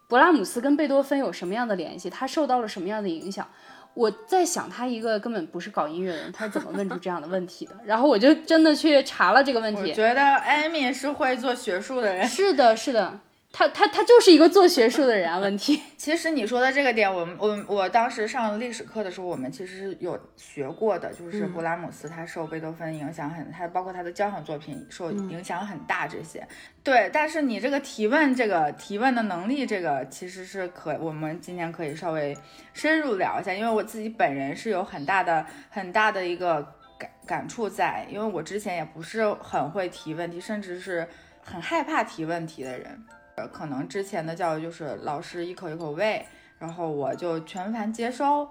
[0.09, 2.11] 勃拉姆斯跟贝多芬有什么样的联系？
[2.11, 3.47] 他受到了什么样的影响？
[3.95, 7.75] 我在想，他一个根本不是搞音乐的人，他是怎么问出这样的问题的？
[7.85, 9.81] 然后我就真的去查了这个问题。
[9.81, 12.25] 我觉得艾米是会做学术的人。
[12.25, 13.19] 是的，是的，
[13.51, 15.39] 他他他就是一个做学术的人啊。
[15.39, 26.47] 问题， 其实你说的这个点，我们我我当时上历史课的时候，我们其实有学过的，就是勃拉姆斯他受贝多芬影响很，他包括他的交响作品受影响很大这些。
[26.85, 32.37] 对，但是你这个提问，这个提问的能力，这个其实是可，我们今天可以稍微
[32.75, 36.63] 深入聊一下，因为我自己本人是有很大的很大的一个
[36.99, 41.09] 感感触在，因为我之前也不是很会提问题，甚至是
[41.43, 43.05] 很害怕提问题的人。
[43.39, 46.27] 呃可能之前的教育就是老师一口一口喂，
[46.59, 48.49] 然后我就全盘接收，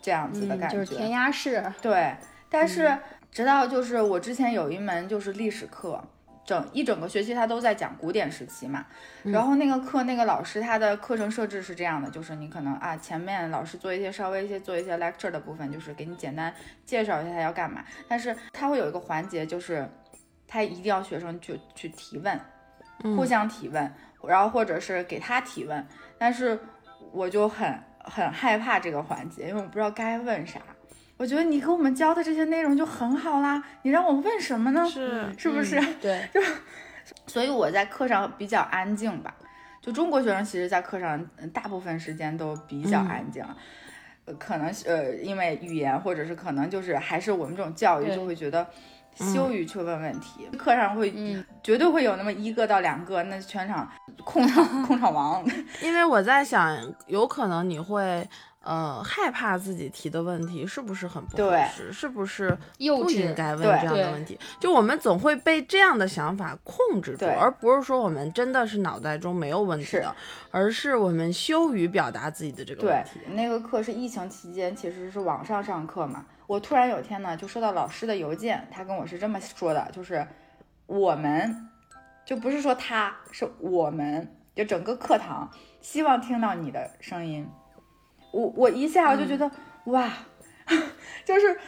[0.00, 0.76] 这样子的嗯，感觉。
[0.78, 1.64] 就是填鸭式。
[1.80, 2.16] 对，
[2.50, 2.98] 但是
[3.30, 6.02] 直到就是我之前有一门就是历史课，
[6.44, 8.84] 整一整个学期他都在讲古典时期嘛，
[9.22, 16.52] 然后那个课那个老师他的课程设置是这样的，就是你可能啊前面老师做一些稍微一些做一些 lecture 的部分，就是给你简单
[16.84, 19.88] 介绍一下他要干嘛，但是他会有一个环节就是
[20.48, 22.38] 他一定要学生去去提问。
[23.16, 23.92] 互相提问，
[24.26, 25.86] 然后或者是给他提问，
[26.18, 26.58] 但是
[27.12, 30.60] 我就很很害怕这个环节，因为我不知道该问啥。
[31.18, 34.84] 我觉得你给我们教的这些内容就很好啦，你让我问什么呢？
[34.88, 35.78] 是是不是？
[35.78, 36.28] 嗯对，
[37.28, 39.32] 所以我在课上比较安静吧。
[39.80, 43.44] 就中国学生，其实在课上嗯大部分时间都比较安静。
[44.24, 48.64] 呃可能呃，因为语言，或者是可能就是还是我们这种教育就会觉得
[49.14, 53.88] 羞于去问问题，课上会、嗯绝对会有那么一个到两个，那全场
[54.24, 55.44] 控场控场王。
[55.80, 58.28] 因为我在想，有可能你会
[58.62, 64.36] 呃害怕自己提的问题是不是很不合对适，是不是幼不应该问这样的问题？
[64.58, 70.12] 就我们总会被这样的想法控制住，而不是说我们真的是脑袋中没有问题的，
[70.50, 76.24] 而是我们羞于表达自己的这个问对题。，那个课是疫情期间，其实是网上上课嘛。
[76.52, 80.26] 我突然有一天呢，就收到老师的邮件，他跟我是这么说的，就是
[80.84, 81.70] 我们，
[82.26, 87.48] 就不是说他，是我们，就整个课堂希望听到你的声音。
[88.32, 89.50] 我我一下我就觉得、
[89.92, 90.12] 哇，
[91.24, 91.58] 就是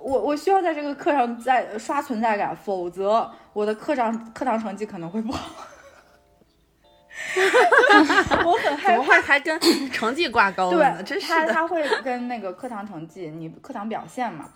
[0.00, 5.66] 我我需要在这个课上再刷存在感，否则我的课上课堂成绩可能会不好。
[8.44, 11.02] 我很害怕怎么会还跟成绩挂钩了呢？
[11.02, 11.46] 对，真是的。
[11.46, 14.48] 他他会跟那个课堂成绩，你课堂表现嘛。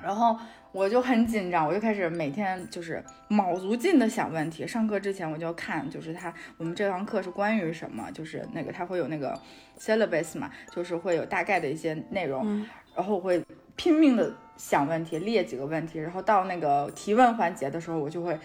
[0.00, 0.38] 然后
[0.70, 4.64] 我就很紧张，我就开始每天就是卯足劲的想问题。
[4.64, 9.36] 上课之前我就看，就是他我们这堂课是关于什么，就是那个他会有那个
[9.76, 12.64] syllabus 嘛，就是会有大概的一些内容，嗯
[12.94, 18.38] 然后我会拼命的想问题，列几个问题，然后到那个提问环节的时候，我就会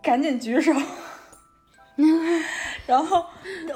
[0.00, 0.72] 赶紧举手。
[2.86, 3.26] 然后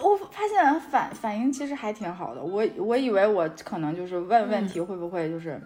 [0.02, 5.60] 我发现反反应其实还挺好的，我我以为我可能就是问问题会不会就是，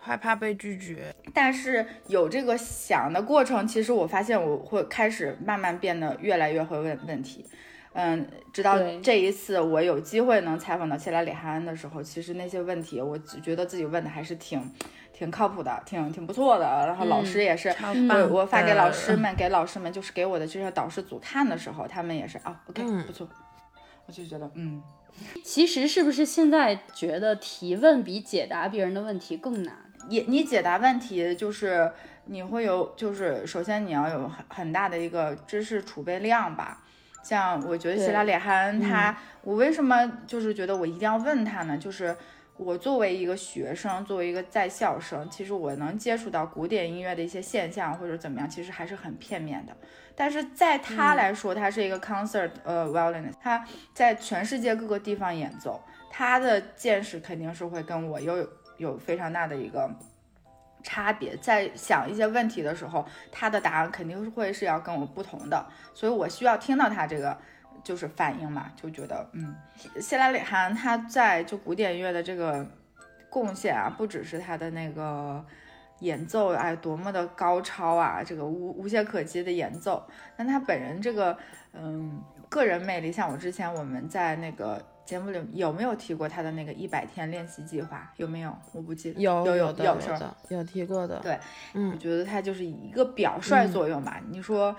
[0.00, 7.44] 害怕被拒绝，但是有这个想的过程，其实我发现我会开始慢慢变得越来越会问问题，
[7.94, 14.58] 嗯，直到这一次我有机会能采访到切拉里哈恩的时候，其实那些问题我只觉得自己问的还是挺
[15.18, 17.74] 挺靠谱的，挺挺不错的，然后老师也是。
[17.92, 23.28] 嗯我我发给老师们，给老师们就是给我的这些导师组看的时候，他们也是啊，OK，、嗯不错，
[24.06, 24.80] 我就觉得嗯，
[25.42, 29.74] 其实是不是现在觉得提问比解答别人的问题更难？
[30.08, 31.90] 也你解答问题就是
[32.26, 36.78] 你会有，就是首先你要有很很大的一个知识储备量吧。
[37.24, 41.76] 像我觉得希拉里哈恩他，我为什么就是觉得我一定要问他呢？
[41.76, 42.16] 就是
[42.58, 49.74] 我作为一个学生，作为一个在校生，其实我能接触到古典音乐的一些现象或者怎么样，其实还是很片面的。
[50.16, 59.88] 但是在他来说，他是一个 concert 呃 violinist，他在全世界各个地方演奏，他的见识肯定是会跟我有有非常大的一个
[60.82, 61.36] 差别。
[61.36, 67.38] 在想一些问题的时候，他的答案肯定是会是要跟我不同的，所以我需要听到他这个
[67.82, 69.54] 就是反应嘛，就觉得嗯，
[70.00, 72.66] 谢拉里哈他在就古典乐的这个
[73.30, 75.44] 贡献啊，不只是他的那个。
[76.00, 78.22] 演奏哎，多么的高超啊！
[78.22, 80.00] 这个无无懈可击的演奏，
[80.36, 81.36] 但他本人这个
[81.72, 88.12] 嗯个人魅力，像我之前我们在那个节目里有没有提过他的那个一百天练习计划？
[88.16, 88.56] 有没有？
[88.72, 89.20] 我不记得。
[89.20, 91.18] 有有有的有有提过的。
[91.18, 91.38] 对，我
[91.74, 94.22] 嗯，觉得他就是一个表率作用吧。
[94.28, 94.76] 你说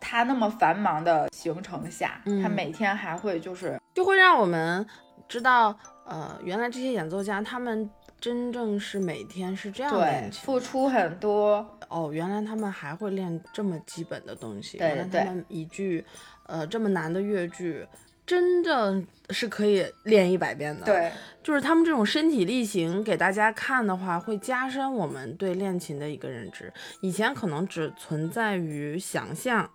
[0.00, 4.86] 他那么繁忙的行程下，嗯他每天还会就是就会让我们
[5.28, 7.88] 知道，呃，原来这些演奏家他们
[8.20, 16.04] 真正是每天是这样对练琴付出很多，哦，原来他们还会练这么基本的东西，对对原来他们一句，
[16.46, 17.86] 呃，这么难的乐句，
[18.26, 19.00] 真的
[19.30, 21.12] 是可以练一百遍的。，对
[21.42, 26.72] 就是他们这种身体力行给大家看的话，会加深我们对练琴的一个认知。
[27.00, 29.70] 以前可能只存在于想象。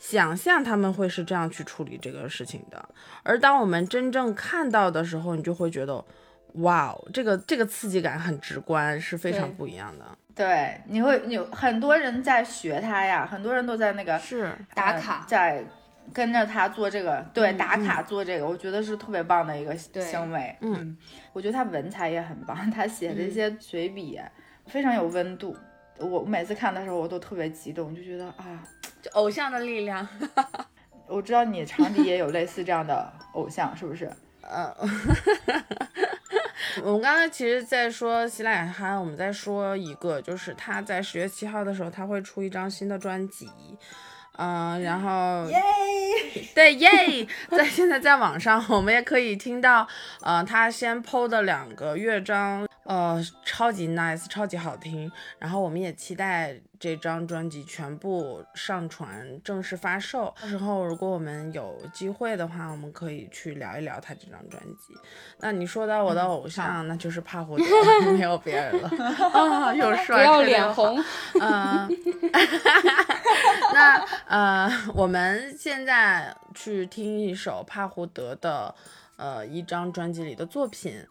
[0.00, 2.88] 想象他们会是这样去处理这个事情的，
[3.22, 6.02] 而当我们真正看到的时候，你就会觉得，
[6.54, 10.04] 哇哦，这个这个刺激感很直观，是非常不一样的。
[10.34, 15.24] 对，你会有很多人在学他呀，很多人都在那个是，呃打卡。
[15.28, 15.62] 在
[16.14, 20.02] 跟着他做这个，对，嗯打卡做这个，我觉得是特别棒的一个对。
[20.02, 20.56] 行为。
[20.62, 20.96] 嗯，
[21.34, 24.18] 我觉得他文采也很棒， 他写的一些随笔
[24.66, 25.54] 非常有温度。
[25.98, 28.64] 我每次看的时候，我都特别激动，就觉得啊，
[29.02, 30.06] 就偶像的力量。
[31.06, 34.10] 我知道你长笛也有类似这样的偶像，是不是？
[34.42, 34.74] 呃，
[36.82, 43.48] 我们刚才其实，在说希腊雅哈，我们在说一个，就是他在十月七号的时候，他会出一张新的专辑。
[44.42, 45.60] 嗯、然后耶！
[46.54, 46.88] 对耶，
[47.50, 49.86] 在现在在网上，我们也可以听到，
[50.22, 55.08] 呃，他先 PO 的两个乐章，呃，超级 nice，超级好听。
[55.38, 60.34] 然后我们也期待这张专辑全部上传正式发售。
[60.42, 64.92] 到时候如果我们有机会的话，我们可以去聊一聊他这张专辑。
[65.38, 67.64] 那你说到我的偶像，那就是帕胡德，
[68.10, 68.88] 没有别人了。
[69.30, 71.04] 啊，又不帅，要吹得又好脸红。
[71.40, 71.88] 嗯，
[73.72, 78.74] 那呃，我们现在去听一首帕胡德的
[79.20, 81.06] 呃一张专辑里的作品。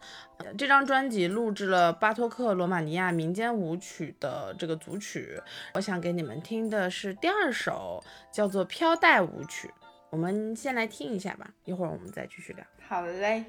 [0.58, 5.40] 这张专辑录制了巴托克罗马尼亚民间舞曲的这个组曲，
[5.74, 8.02] 我想给你们听的是第二首，
[8.32, 9.68] 叫做《飘带舞曲》。
[10.10, 12.64] 我们先来听一下吧，一会儿我们再继续聊。
[12.88, 13.44] 好嘞。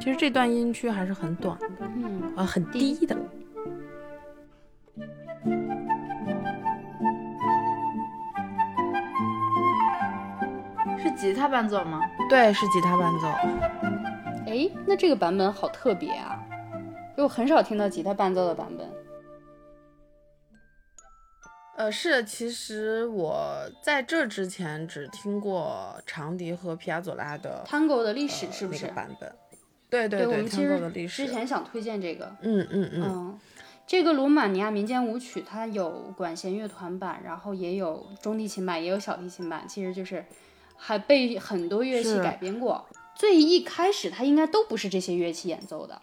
[0.00, 3.14] 其实这段音区还是很短的，嗯，呃，很低的。
[3.14, 3.43] 是
[11.16, 12.00] 吉他伴奏吗？
[12.28, 13.26] 对，是吉他伴奏。
[14.46, 16.38] 哎，那这个版本好特别啊，
[17.12, 18.88] 因为我很少听到吉他伴奏的版本。
[21.76, 28.82] 呃，是，其实我在这之前只听过长笛和皮亚佐拉的 Tango 的历史呃是不是？
[28.82, 29.34] 那个版本？
[29.90, 31.22] 对对我们其 Tango 的历史。
[31.22, 33.38] 实之前想推荐这个，嗯嗯嗯，嗯，
[33.86, 40.24] 这个罗马尼亚民间舞曲它有管弦乐团版，然后也有中提琴版，也有小提琴版，其实就是
[40.76, 42.84] 还被很多乐器改编过。
[43.14, 46.00] 最一开始它应该都不是这些乐器演奏的，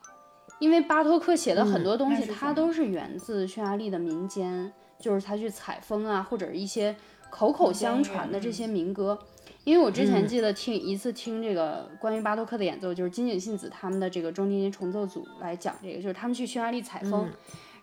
[0.60, 6.96] 因为巴托克写的很多东西，它都是源自匈牙利的民间，就是他去采风啊，或者是一些
[7.30, 9.20] 口口相传的这些民歌。
[9.64, 17.30] 因为我之前嗯记得听一次听这个关于巴托克的演奏，就是金井信子他们的这个中提琴重奏组来讲这个，就是他们去匈牙利采风，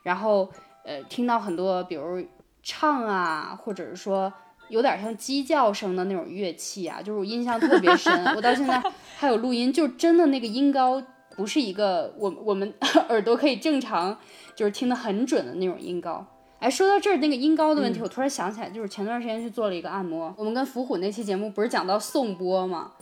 [0.03, 0.49] 然后
[0.85, 2.25] 呃听到很多比如
[2.63, 4.33] 唱啊，或者是说
[4.69, 8.25] 有点像鸡叫声的那种乐器啊，就是我印象特别深。
[8.35, 8.83] 我到现在
[9.17, 11.03] 还有录音，就真的那个音高
[11.37, 12.73] 不是一个我我们
[13.09, 14.17] 耳朵可以正常
[14.55, 16.27] 就是听得很准的那种音高。
[16.59, 20.35] 哎，说到这儿，那个音高的问题，我突然想起来，就是前段时间去做了一个按摩。
[20.37, 22.93] 我们跟伏虎那期节目不是讲到颂钵吗？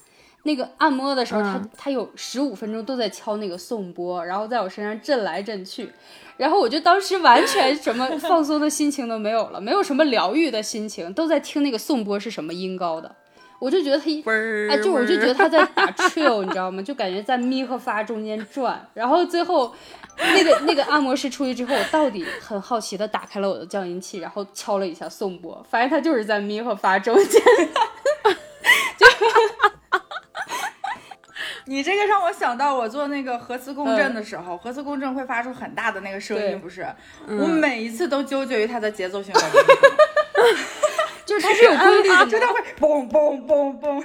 [0.47, 1.71] 那个按摩的时候，他嗯。
[1.77, 5.91] 他有十五分钟都在敲那个颂钵，然后在我身上震来震去，
[6.37, 13.15] 然后我就当时完全什么放松的心情都没有了， 没有什么疗愈的心情，都在听那个颂钵是什么音高的，
[13.59, 14.23] 我就觉得他一
[14.71, 16.83] 哎，就我就觉得他在打 trill，你知道吗？
[16.83, 19.75] 就感觉在咪和发中间转，然后最后
[20.19, 27.43] 那个那个按摩师出去之后，我到底很好奇的打开了我的降音器，然后敲了一下颂钵，发现他就是在咪和发中间。
[31.69, 36.87] 你这个让我想到我做那个核磁共振的时候，核磁共振会发出很大的那个声音，不是？
[37.27, 39.73] 我每一次都纠结于它的节奏性的问题，
[41.27, 42.31] 就是它是有规律啊，的嘛。
[42.31, 44.05] 就它会嘣嘣嘣嘣，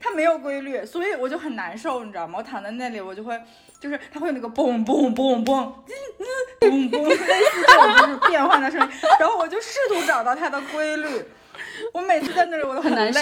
[0.00, 2.38] 它没有规律，所以我就很难受，你知道吗？
[2.38, 3.40] 我躺在那里，我就会，
[3.80, 5.92] 就是它会有那个嘣嘣嘣嘣，嗯
[6.60, 8.88] 嗯嘣嘣，类似这种就是变换的声音，
[9.18, 11.08] 然后我就试图找到它的规律。
[11.92, 13.20] 我每次在那里我都很难受。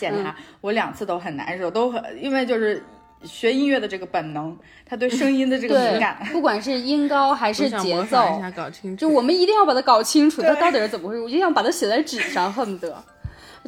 [0.00, 2.82] 检查，我两次都很难受，都很因为就是
[3.22, 9.00] 学音乐的这个本能，他对声音的这个敏感。，不管是音高还是节奏，下搞清楚。
[9.00, 13.04] 就我们一定要把它搞清楚，它到底是怎么回事，我就想把它写在纸上，恨不得，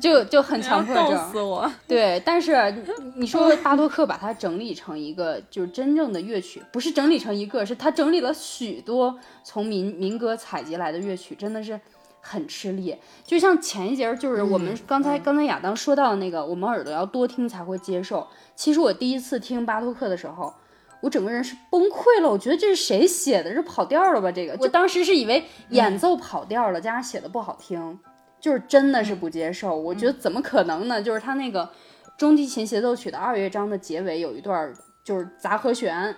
[0.00, 1.30] 就就很强迫症。
[1.30, 1.70] 死我！
[1.86, 2.82] 对，但是你
[3.16, 9.14] 你说巴托克把它整理成一个就是真正的乐曲，不是整理成一个，是他整理了许多
[9.44, 11.78] 从民民歌采集来的乐曲，真的是
[12.22, 12.96] 很吃力。
[13.22, 18.26] 就像前一节儿就是我们刚才、刚才亚当说到的那个，我们耳朵要多听才会接受。
[18.56, 20.54] 其实我第一次听巴托克的时候。
[21.02, 23.52] 我整个人是崩溃了，我觉得这是谁写的？
[23.52, 24.30] 这跑调了吧？
[24.30, 27.98] 这个，我当时是以为演奏跑调了，加上写的不好听，
[28.40, 29.76] 就是真的是不接受。
[29.76, 31.02] 我觉得怎么可能呢？
[31.02, 31.68] 就是他那个
[32.16, 36.14] 中提琴协奏曲的二乐章的结尾有一段儿就是杂和弦，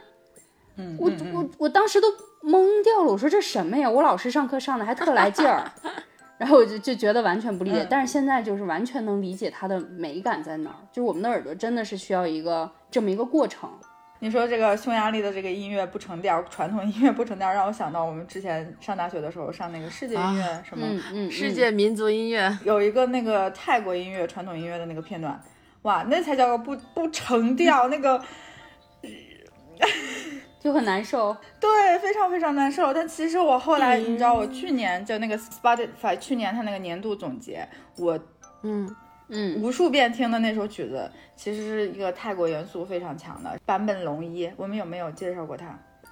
[0.76, 2.09] 嗯，我我我当时都
[2.45, 3.88] 懵掉了，我说这什么呀？
[3.88, 5.64] 我老师上课上的还特来劲儿，
[6.36, 7.82] 然后我就就觉得完全不理解。
[7.82, 13.70] 嗯但是现在就是完全能理解它的美感在哪儿，就是我们的耳朵真的是需要一个这么一个过程。
[14.20, 25.38] 你说这个匈牙利的这个音乐不成调，传统音乐不成调，让我想到我们之前上大学的时候上那个世界音乐什么，嗯嗯，世嗯界民族音乐，有一个那个泰国音乐传统音乐的那个片段，
[25.82, 28.18] 哇，那才叫个不不成调，那个
[30.64, 31.36] 就很难受。
[31.60, 32.90] 对，非常非常难受。
[32.94, 38.18] 但其实我后来，你知道，我去年就那个 Spotify 去年他那个年度总结，我
[38.62, 38.96] 嗯，
[39.28, 44.50] 嗯，无数遍听的那首曲子，其实是一个泰国元素非常强的坂本龙一。
[44.56, 45.66] 我们有没有介绍过他？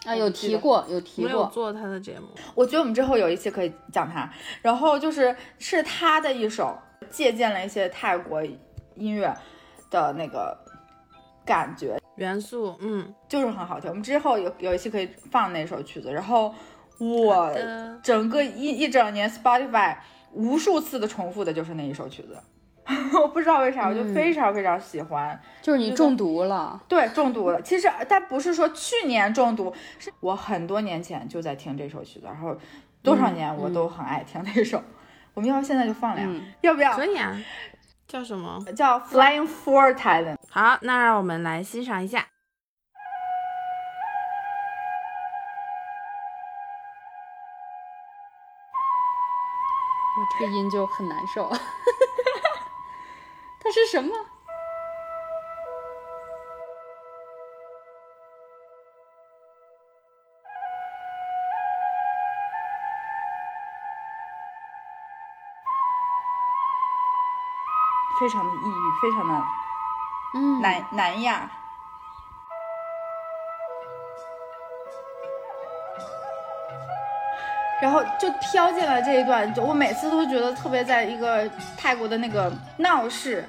[0.04, 1.30] 啊，有提过，有提过。
[1.30, 4.30] 没有做他的节目，我觉得我们之后有一期可以讲他。
[4.60, 6.76] 然后就是是他的一首，
[7.08, 8.44] 借鉴了一些泰国
[8.96, 9.34] 音乐
[9.88, 10.54] 的那个
[11.46, 13.88] 感觉，元素，嗯，就是很好听。
[13.88, 16.12] 我们之后有有一期可以放那首曲子。
[16.12, 16.54] 然后
[16.98, 17.50] 我
[18.02, 19.96] 整个一一整年 Spotify
[20.32, 22.38] 无数次的重复的就是那一首曲子，
[23.20, 25.40] 我不知道为啥，我就非常非常喜欢。
[25.60, 26.80] 就是你中毒了。
[26.88, 27.60] 对，中毒了。
[27.62, 32.56] 其实但不是说去年中毒，是我很多年前就在听这首曲子，然后
[33.02, 34.82] 多少年我都很爱听那首。
[35.34, 37.06] 我们要不现在就放两，嗯，要不要可？
[37.06, 37.34] 以啊。
[38.12, 38.62] 叫什么？
[38.76, 40.36] 叫 Flying for Thailand。
[40.50, 42.26] 好，那让我们来欣赏一下。
[50.18, 51.48] 我这个音就很难受。
[53.58, 54.14] 它是什么？
[68.22, 69.44] 非常的抑郁，非常的
[70.34, 71.50] 嗯，难难呀。
[77.80, 83.44] 然后就飘进了这一段，就我每次都觉得特别在一个泰国的那个闹市，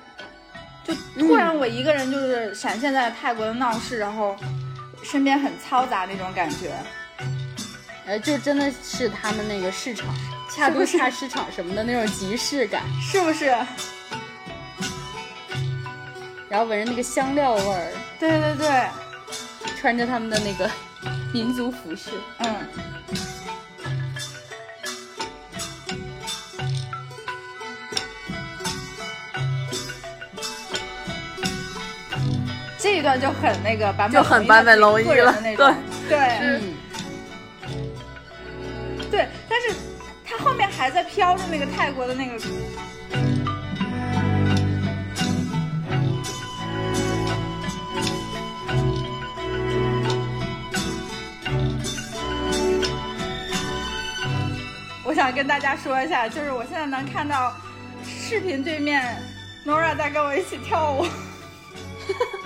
[0.83, 4.35] 就突然我一个人就是闪现在泰国的闹市，然后
[5.03, 6.71] 身边很嘈杂那种感觉。
[8.07, 10.07] 呃，就真的是他们那个市场，
[10.49, 13.55] 恰是不是 都恰市场什么的那种集市感，是不是？
[16.53, 18.87] 然后闻着那个香料味儿，对对对，
[19.81, 20.69] 穿着他们的那个
[21.33, 22.55] 民族服饰，嗯。
[32.77, 35.35] 这一段就很那个版本，就很版本龙一了
[36.07, 36.19] 对。
[36.39, 36.75] 嗯，
[39.09, 39.75] 对，但是
[40.23, 42.37] 他后面还在飘着那个泰国的那个。
[55.13, 57.55] 我想跟大家说一下，就是我现在能看到
[58.03, 59.15] 视频对面
[59.63, 61.05] Nora 在跟我一起跳舞。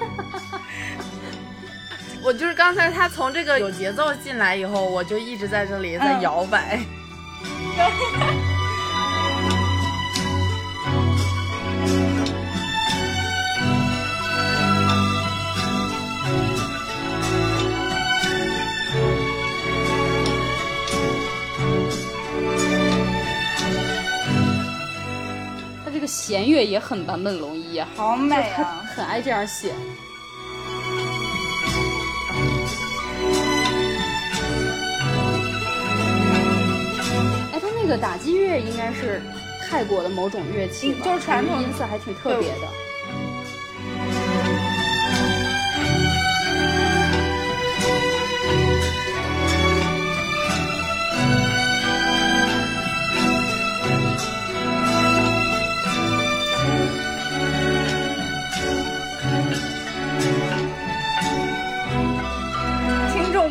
[2.21, 6.77] 我就是刚才他从这个有节奏进来以后，我就一直在这里在嗯摇摆。
[7.77, 7.89] 他
[26.07, 28.85] 个弦乐也很版本龙一啊，好美他啊！
[28.95, 29.73] 很爱这样写。
[37.51, 39.21] 哎，他那个打击乐应该是
[39.69, 42.86] 泰国的某种乐器就是传统音色还挺特别的。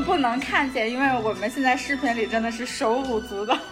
[0.06, 3.58] 不能看见，因为我们现在视频里真的是手舞足蹈。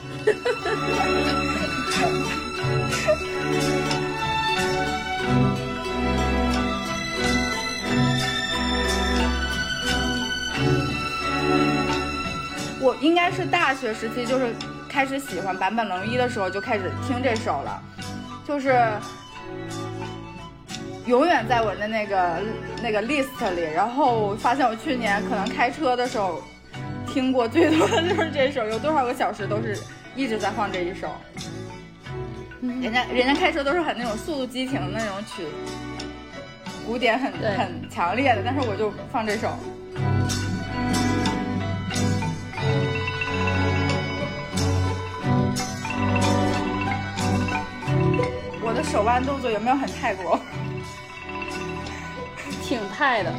[12.80, 14.52] 我应该是大学时期，就是
[14.88, 17.80] 开始喜欢坂本龙一的时候，就开始听这首了，
[18.46, 18.84] 就是
[21.06, 22.38] 永远在我的那个
[22.82, 23.62] 那个 list 里。
[23.74, 26.42] 然后发现我去年可能开车的时候
[27.06, 29.78] 听过最多的就是这首，有多少个小时都是
[30.16, 31.08] 一直在放这一首。
[32.60, 35.44] 人家人家开车都是很那种速度激情的那种曲，
[36.86, 39.50] 鼓点很很强烈的，但是我就放这首。
[48.66, 50.40] 我的手腕动作有没有很泰国？
[52.66, 53.30] 挺泰的，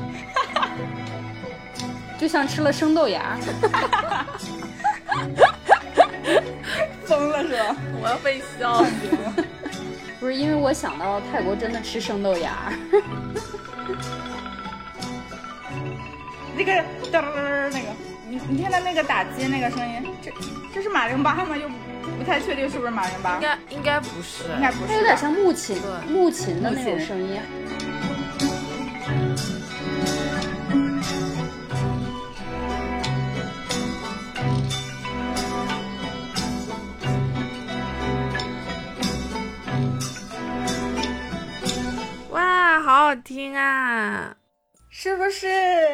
[2.19, 3.36] 就像吃了生豆芽。
[7.05, 7.76] 疯了是吧？
[8.01, 9.34] 我要被笑死了。
[10.19, 12.71] 不是因为我想到泰国真的吃生豆芽，
[16.55, 16.71] 那个
[17.11, 17.88] 嘚儿那个，
[18.30, 20.32] 你你听到那个打击那个声音，这
[20.73, 21.57] 这是马零八吗？
[21.57, 21.67] 又
[22.17, 27.39] 不太确定是不是马零八应，该应该不是，应该不是有点像木琴对木琴的那种声音。
[42.95, 44.37] 好好听啊！
[44.89, 45.49] 是不是？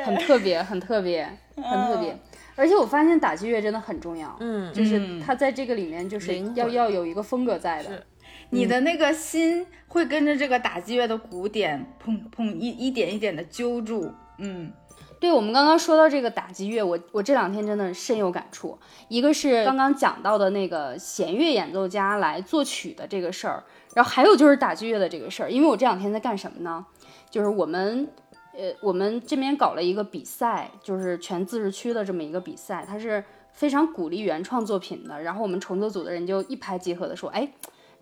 [0.05, 2.15] 很特别，很特别，很特别。
[2.55, 8.05] 而且我发现打击乐真的很重要，嗯，就是嗯它在这个里面就是要要有一个风格在的。
[8.51, 14.71] 你的那个心会跟着这个打击乐的鼓点砰砰一一点一点的揪住，嗯，
[15.22, 18.76] 对我们刚刚说到这个打击乐，我我这两天真的深有感触。
[19.07, 23.63] 一个是刚刚讲到的那个弦乐演奏家来作曲的这个事儿，
[23.93, 25.51] 然后还有就是打击乐的这个事儿。
[25.51, 26.84] 因为我这两天在干什么呢？
[27.30, 28.09] 就是我们
[28.53, 35.22] 呃我们这边搞了一个比赛，就是全自治区的这么一个比赛，它是非常鼓励原创作品的。
[35.22, 37.47] 然后我们重奏组的人就一拍即合的说，哎。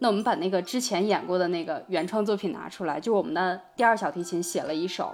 [0.02, 5.14] 那我们把那个之前演过的那个原创作品拿出来，就我们的第二小提琴写了一首，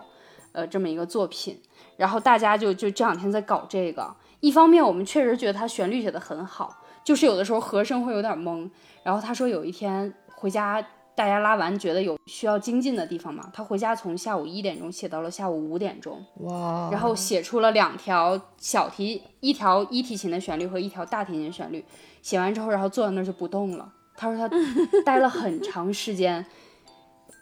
[0.52, 1.60] 呃，这么一个作品，
[1.98, 4.14] 然后大家就就这两天在搞这个。
[4.42, 8.70] 一方面，我们确实觉得它旋律写的很好，就是有的时候和声会有点懵。
[9.02, 10.80] 然后他说有一天回家，
[11.16, 21.84] 大家拉完觉得有需要精进的地方嘛，他回家从下午一点钟写到了下午五点钟，哇，然后写出了两条小提一条一提琴的旋律和一条大提琴旋律。
[22.22, 23.94] 写完之后，然后坐在那儿就不动了。
[24.18, 24.56] 他说他
[25.06, 26.46] 待了很长时间，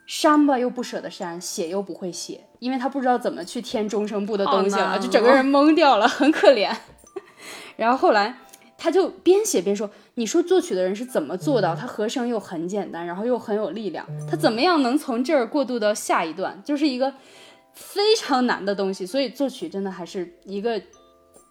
[0.06, 6.76] 删吧又不舍得删，写又不会写，因为他不知道怎么去填中声部的东西了，就整个人懵掉了，很可怜。
[7.78, 8.38] 然后后来
[8.78, 11.74] 他就边写边说：“你说作曲的人是怎么做到？
[11.74, 16.62] 他和声又很简单，然后又很有力量，他怎么样能从这儿过渡到下一段？
[16.64, 17.14] 就是一个
[17.74, 19.06] 非常难的东西。
[19.06, 20.82] 所以作曲真的还是一个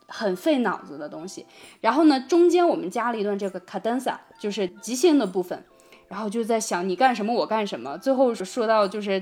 [0.06, 1.46] 很费脑子的东西。
[1.80, 5.64] 然后呢，中间我们加了一段这个 cadenza，就是即兴的部分。”
[6.12, 9.18] 然后就在想你干什么我干什么，最后说到就是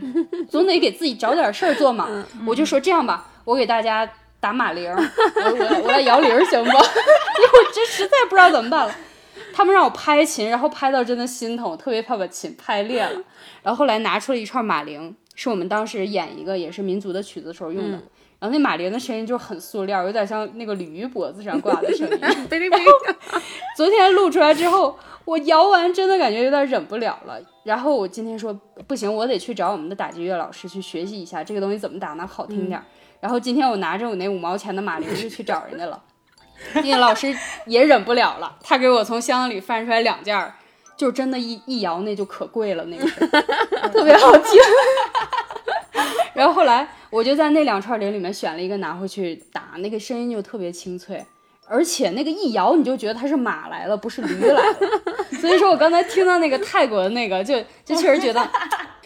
[0.49, 2.09] 总得给自己找点事儿做嘛，
[2.45, 4.11] 我就说这样吧，我给大家
[4.41, 6.67] 打马铃，我我我来摇铃行不？
[6.69, 8.95] 因为我这实在不知道怎么办了。
[9.53, 13.23] 他们让我拍琴，然后拍到真的心疼，我特别怕把琴拍裂了。
[13.63, 18.01] 然后后来拿出了一串马铃，是我们当时演一个也是民族的曲子的时候用的。
[18.41, 22.19] 然后那马铃的声音就很塑料，有点像那个鲤鱼脖子上挂的声音。
[22.21, 22.37] 然后，
[23.77, 27.39] 昨天录出来之后，我摇完真的感觉有点忍不了了。
[27.65, 28.53] 然后我今天说
[28.87, 32.85] 不行，我得去找我们的打击乐老师去学习一下这个东西怎么打能好听点儿。
[33.21, 36.03] 然后今天我拿着我那五毛钱的马铃就去找人家了，
[36.77, 37.37] 那个老师
[37.67, 40.55] 也忍不了了，他给我从箱子里翻出来两件儿，
[40.97, 43.21] 就真的一一摇那就可贵了，那个是
[43.93, 44.59] 特别好听。
[46.33, 51.25] 然后后来我就在那两串铃里面选了一个拿回去打，那个声音就特别清脆。
[51.67, 54.77] 而且那个一摇，你就觉得它是马来了，不是驴来了。
[55.41, 58.45] 所以说我刚才听到那个泰国的那个，就 就确实觉得，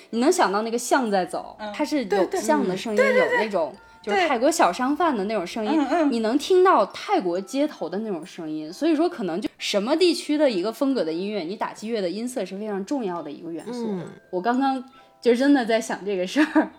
[0.08, 8.72] 你能想到那个象在走，它是有象的声音，有那种就是泰国小商贩的那种声音，你能听到泰国街头的那种声音。
[8.72, 13.88] 所以说，可能就什么地区的一个风格的音乐，你打击乐的音色是非常重要的一个元素。
[13.90, 14.82] 嗯我刚刚
[15.20, 16.70] 就真的在想这个事儿。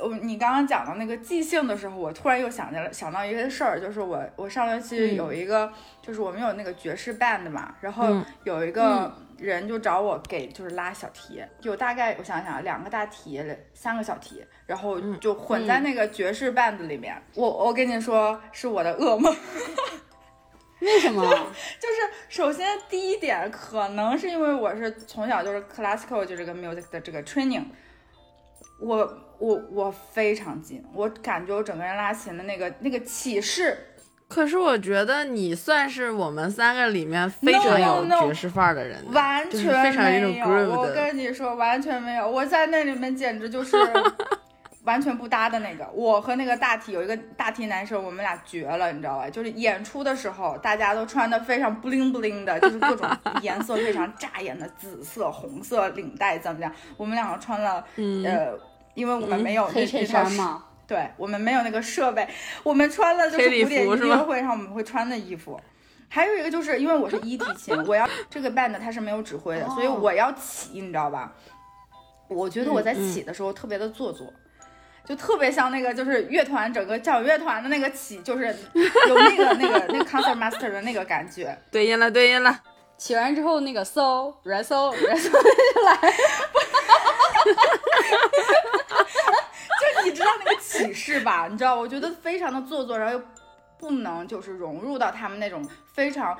[0.00, 5.70] 呃，你刚刚讲到那个即兴的时候，我突然又想起来想到一个事儿，就是我我上学期有一个，
[6.02, 8.06] 就是我们有那个爵士 band 嘛，然后
[8.44, 13.42] 有一个人就找我给就是拉小提，有大概我想想两个大提，
[13.74, 17.14] 三个小提，然后就混在那个爵士 band 里面。
[17.34, 19.34] 我我跟你说是我的噩梦。
[20.80, 21.22] 为什么？
[21.78, 21.94] 就是
[22.30, 27.64] 首先第一点，可能是因为我是从小就是 classical 就这个 music 的这个 training，
[28.80, 29.06] 我
[29.40, 33.76] 我我非常紧，我感觉我整个人拉琴的那个那个起势。
[34.28, 40.46] 可是我觉得你算是我们三个里面非常有爵士范儿的人，完全没有。
[40.70, 42.30] 我跟你说，完全没有。
[42.30, 43.76] 我在那里面简直就是。
[44.84, 49.28] 完全不搭的那个，我和那个大体有一个大体男生，我们俩绝了，你知道吧？
[49.28, 53.06] 就是演出的时候，大家都穿的非常 bling bling 的，就是各种
[53.42, 56.72] 颜色非常扎眼的紫色、红色领带怎么样？
[56.96, 57.84] 我们两个穿了，
[58.24, 58.58] 呃，
[58.94, 62.28] 因为我们没有黑衬衫嘛，对我们没有那个设备，
[62.62, 65.60] 我们穿了就是古典音乐会上我们会穿的衣服。
[66.08, 71.32] 还有一个就是因为我是一提琴， 我要这个 band 它是没有指挥的，所以我要起，你知道吧？
[72.28, 74.32] 我觉得我在起的时候特别的做作。
[75.02, 78.46] 就特别像那个，就是乐团整个交响乐团的那个起，就是
[79.08, 81.58] 有那个那个 那个 concert master 的那个感觉。
[81.70, 82.60] 对应了，对应了。
[82.96, 85.96] 起完之后，那个 so re so re so 就来，
[87.44, 87.50] 就
[90.04, 91.48] 你知道那个启示吧？
[91.48, 93.24] 你知道，我觉得非常的做作，然后又
[93.78, 96.38] 不能就是融入到他们那种非常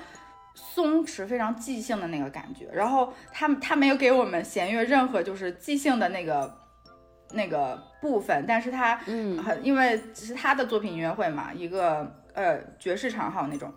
[0.55, 2.69] 松弛、非常即兴的那个感觉。
[2.73, 6.59] 然后他们他没有给我们弦乐任何就是即兴的那个。
[7.33, 13.73] 那个部分，但是他嗯，很因为是他的作品音乐会嘛，一个呃爵士长号那种，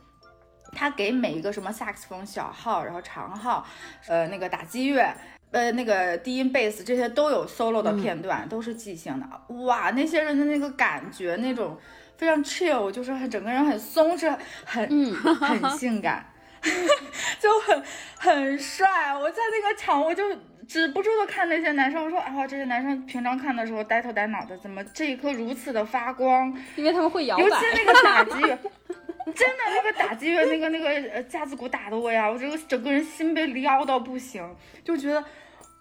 [0.72, 3.64] 他给每一个什么萨克斯风小号，然后长号，
[4.08, 5.16] 呃那个打击乐，
[5.54, 9.56] 呃那个低音贝斯这些都有 solo 的片段，都是即兴的。
[9.64, 11.78] 哇，那些人的那个感觉，那种
[12.18, 14.36] 非常 chill，就是很整个人很松弛，
[14.66, 14.86] 很
[15.16, 16.26] 很 性感，
[17.39, 17.82] 就很
[18.18, 19.14] 很帅。
[19.18, 20.24] 我在那个场，我就。
[20.66, 26.58] 止不住的看那些男生，我说啊，这些男生平常看的时候呆头呆脑的，怎么这一刻如此的发光？
[26.78, 27.43] 因为他们会摇摆。
[27.43, 28.58] 尤其那个打击乐，
[29.34, 34.43] 真的那个打击乐，那个那个呃架子鼓打的我呀，我这个整个人心被撩到不行，
[34.84, 35.24] 就觉得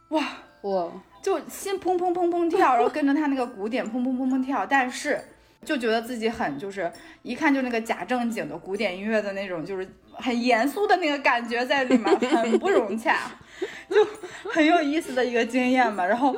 [0.09, 0.23] 哇
[0.63, 0.91] 哇，
[1.23, 5.21] 就心砰砰砰砰跳，然后跟着他那个鼓点砰砰砰砰跳，但是
[5.65, 6.91] 就觉得自己很就是
[7.23, 13.19] 一看就那个假正经的古典音乐的那种，就是很严肃的那个感觉在里面，很不融洽。
[13.89, 14.05] 就
[14.51, 16.35] 很有意思的一个经验吧，然后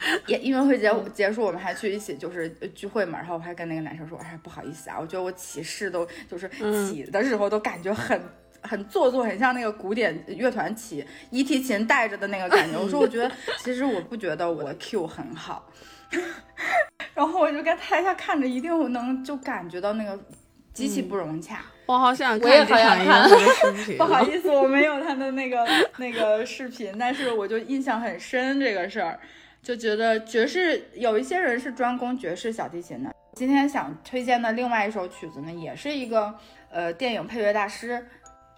[0.26, 6.48] 也音乐会结结束，我们还去一起就是聚会嘛，然后我还跟那个男生说，哎，不好意思啊，我觉得我起势都就是
[6.88, 8.20] 起的时候都感觉很
[8.62, 12.78] 很做作，很像那个古典乐团起一提琴带着的那个感觉。
[12.78, 13.30] 我说我觉得
[13.62, 15.70] 其实我不觉得我的 Q 很好，
[17.14, 20.18] 然后我就在台下看着，一定能就感觉到那个
[20.72, 21.60] 极其不融洽。
[21.86, 23.98] 我好想看这场音乐视频。
[23.98, 29.18] 不好意思，我没有他的那个那个视频，但是我就印象很深这个事儿，
[29.62, 33.14] 就觉得爵士有一些人是专攻爵士小提琴的。
[33.34, 36.34] 今天想推荐的另外一首曲子呢，也是一个
[36.70, 38.04] 呃电影配乐大师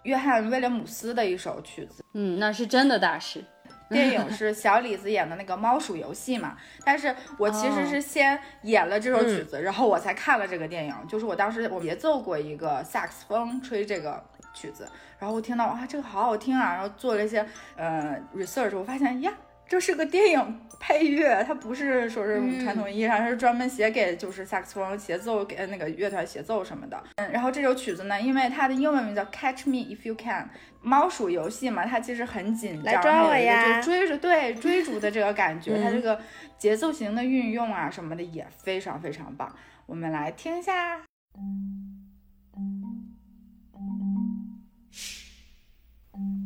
[0.03, 2.03] 约翰威廉姆斯的一首曲子。
[2.13, 3.43] 嗯，那是真的大师。
[3.89, 10.95] 电影是小李子演的那个猫鼠游戏嘛，但是我其实是先演了这首曲子，然后我才看了这个电影。
[11.07, 14.23] 就是我当时我节奏过一个萨克斯风吹这个
[14.53, 14.87] 曲子，
[15.19, 17.45] 然后我听到哇这个好好听啊，然后做了一些
[17.75, 19.31] 呃 research，我发现呀。
[19.67, 27.01] 这是个电影配乐，它不是说是传统意义上它是专门写给就是萨克斯风协奏给那个乐团协奏什么的。
[27.15, 30.49] 嗯，然后这首曲子呢，因为它的英文名叫 Catch Me If You Can，
[30.81, 36.19] 猫鼠游戏嘛，它其实很紧张，来抓我呀，就追着对追逐的这个感觉， 它这个
[36.57, 39.53] 节奏型的运用啊什么的也非常非常棒。
[39.85, 41.01] 我们来听一下，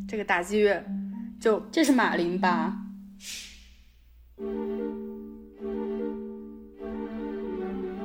[0.07, 0.85] 这个打击乐，
[1.41, 2.83] 就这是马林吧。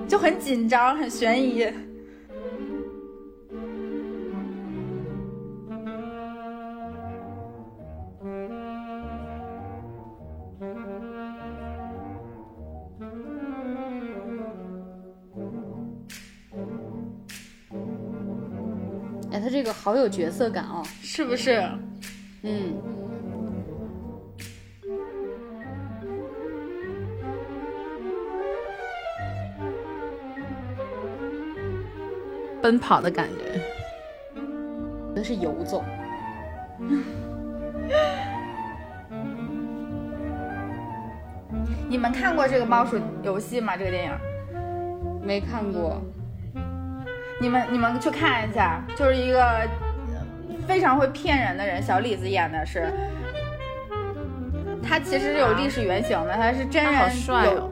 [0.08, 1.62] 就很紧张，很悬疑。
[19.30, 21.62] 哎，他这个好有角色感哦，是不是？
[22.42, 23.01] 嗯。
[32.62, 33.60] 奔跑的感觉，
[35.14, 35.84] 那是游走。
[41.88, 43.76] 你们看过这个猫鼠游戏吗？
[43.76, 44.12] 这个电影？
[45.22, 46.00] 没看过。
[47.40, 49.68] 你们你们去看一下，就是一个呃
[50.66, 52.90] 非常会骗人的人，小李子演的是，
[54.82, 57.68] 他其实是有历史原型的，他是真人他好帅哦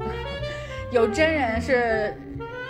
[0.92, 2.14] 有有真人是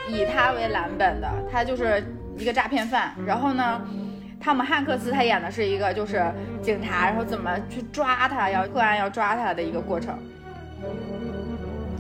[0.09, 2.05] 以他为蓝本的，他就是
[2.41, 3.81] 一个诈骗犯，然后呢。
[4.43, 6.25] 汤姆汉克斯他演的是一个就是
[6.63, 10.19] 警察，然后怎么去抓他，要破案要抓他的一个过程。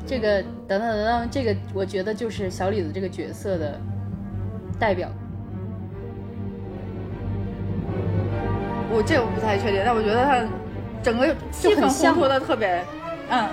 [0.06, 3.78] 这个等等等等，这个我觉得就是小李子这个角色的
[4.78, 5.10] 代表。
[8.90, 10.42] 我这个我不太确定，但我觉得他
[11.02, 12.82] 整个气氛就很烘托的特别，
[13.28, 13.46] 嗯。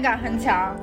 [0.00, 0.79] 感很强。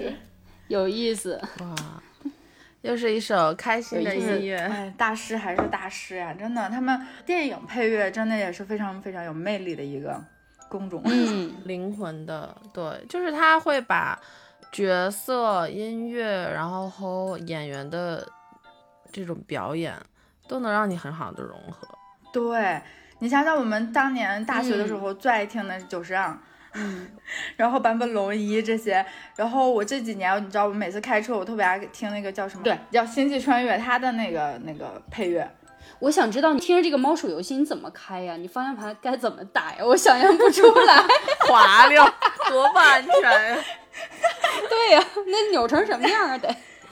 [0.00, 0.14] 是，
[0.68, 1.40] 有意思。
[1.60, 2.02] 哇，
[2.82, 4.56] 又是一首开心的音乐。
[4.56, 10.22] 哎，大师还是大师呀、真的，他们电影配乐真的也是非常非常有魅力的一个
[10.68, 11.02] 工种。
[11.04, 14.18] 嗯， 灵魂的，对，就是他会把
[14.72, 18.26] 角色、音乐，然后和演员的
[19.12, 19.94] 这种表演，
[20.48, 21.88] 都能让你很好的融合。
[22.32, 22.80] 对
[23.18, 26.40] 你想想，我们当年大学的时候最爱听的是久石让。
[26.74, 27.08] 嗯，
[27.56, 29.04] 然后坂本龙一这些，
[29.36, 32.62] 然后我这几年，你知道，我每次开车，我特别爱听那个叫什么？
[32.62, 35.50] 对，叫《星际穿越》，它的那个那个配乐，
[35.98, 38.36] 我想知道你听着这个猫鼠游戏你怎么开呀？
[38.36, 39.78] 你方向盘该怎么打呀？
[39.84, 41.02] 我想象不出来。
[41.48, 42.04] 滑溜，
[42.48, 43.64] 多不安全呀！
[44.68, 46.38] 对呀、那扭成什么样啊？
[46.38, 46.48] 得。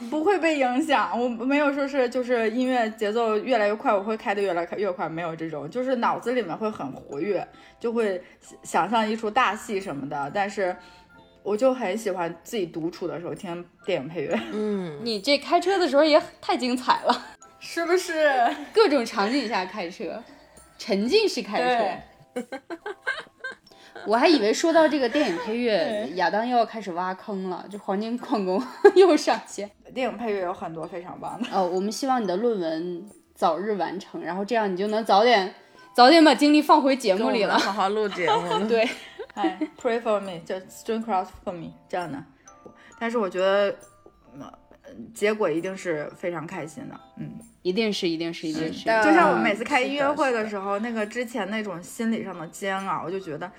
[0.09, 1.11] 不会被影响。
[1.19, 7.47] 我没有说是就是音乐节奏越来越快，我会开的越来越快，没有这种，就是脑子里面会很活跃，
[7.79, 8.21] 就会
[8.63, 10.31] 想象一出大戏什么的。
[10.33, 10.75] 但是
[11.43, 17.25] 我就很喜欢自己独处的时候听电影配乐，嗯，你这开车的时候也太精彩了，
[17.59, 18.29] 是不是？
[18.73, 20.21] 各种场景下开车，
[20.77, 22.01] 沉浸式开
[22.35, 22.41] 车。
[24.05, 28.61] 对，我还以为说到这个电影配乐，亚当又要开始挖坑了，就黄金矿工
[28.95, 29.69] 又上线。
[29.93, 31.47] 电影配乐有很多非常棒的。
[31.51, 35.53] 呃，我们希望你的论文早日完成，然后这样你就能早点
[35.93, 37.57] 早点把精力放回节目里了。
[37.57, 38.65] 好好录节目。
[38.69, 38.87] 对，
[39.35, 42.23] 哎，Pray for me，就 String cross for me 这样的。
[42.99, 43.75] 但是我觉得，
[44.39, 44.51] 呃
[45.13, 46.99] 结果一定是非常开心的。
[47.17, 48.85] 嗯，一定是，一定是，一定是。
[48.85, 53.49] 就像我每次开音乐会的的时候，那个之前那种心理上的煎熬，我就觉得，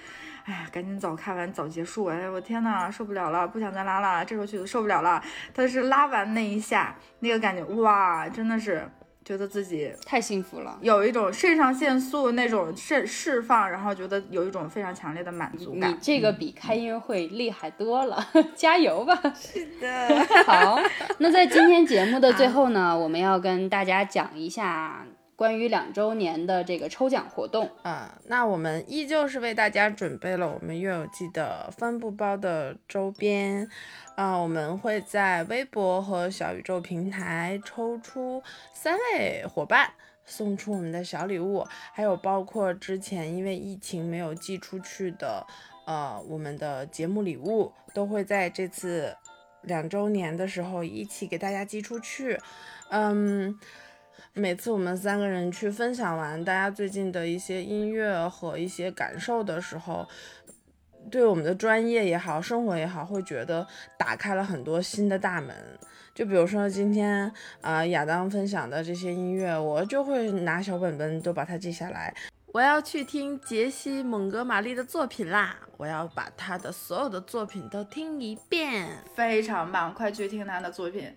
[0.50, 2.06] 哎呀，赶紧早开完早结束。
[2.06, 5.22] 哎，我天呐，受不了了，不想再拉了，这首曲子受不了了。
[5.54, 8.82] 但是拉完那一下，那个感觉，哇，真的是
[9.24, 10.76] 觉得自己太幸福了。
[10.80, 15.96] 有一种肾上腺素那种释释放，然后觉得有一种非常强烈的满足你感。
[16.02, 18.26] 这个比开音乐会厉害多了，
[18.56, 19.14] 加油吧！
[19.32, 20.80] 是的， 好，
[21.18, 25.06] 那在今天节目的最后呢，我们要跟大家讲一下
[25.40, 27.70] 关于两周年的这个抽奖活动。
[27.80, 33.66] 啊、那我们依旧是为大家准备了我们乐有记的帆布包的周边，
[34.16, 38.42] 啊、我们会在微博和小宇宙平台抽出
[38.74, 39.90] 三位伙伴。
[40.26, 45.44] 送出我们的小礼物，还有包括之前因为疫情没有寄出去的，
[45.86, 49.16] 呃，我们的节目礼物都会在这次
[49.62, 52.38] 两周年的时候一起给大家寄出去。
[52.90, 53.58] 嗯，
[54.34, 60.06] 每次我们三个人去分享完大家最近的一些音乐和一些感受的时候，
[61.10, 63.66] 对我们的专业也好，生活也好，会觉得
[63.98, 65.56] 打开了很多新的大门。
[66.14, 67.24] 就比如说今天
[67.60, 72.14] 啊、呃亚当分享的这些音乐，我就会拿小本本都把它记下来。
[72.52, 75.56] 我要去听杰西·蒙哥马利的作品啦！
[75.76, 78.88] 我要把他的所有的作品都听一遍。
[79.14, 81.16] 非常棒，快去听他的作品。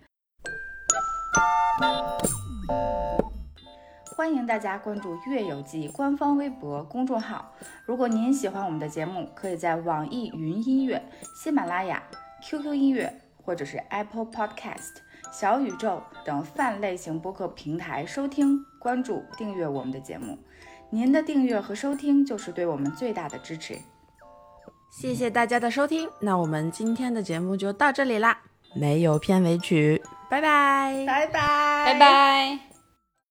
[4.16, 7.52] 欢迎大家关注“月有记”官方微博公众号。
[7.84, 11.02] 如果您喜欢我们的节目，可以在网易云音乐、
[11.34, 12.02] 喜马拉雅、
[12.42, 13.12] QQ 音乐
[13.42, 14.96] 或者是 Apple Podcast
[15.32, 20.38] 小宇宙等泛类型播客平台收听、关注、订阅我们的节目。
[20.90, 23.76] 您的订阅和收听就是对我们最大的支持。
[24.92, 28.42] 谢谢大家的收听，那我们今天的节目就到这里啦，
[28.74, 32.73] 没有片尾曲，拜拜，拜拜，拜拜。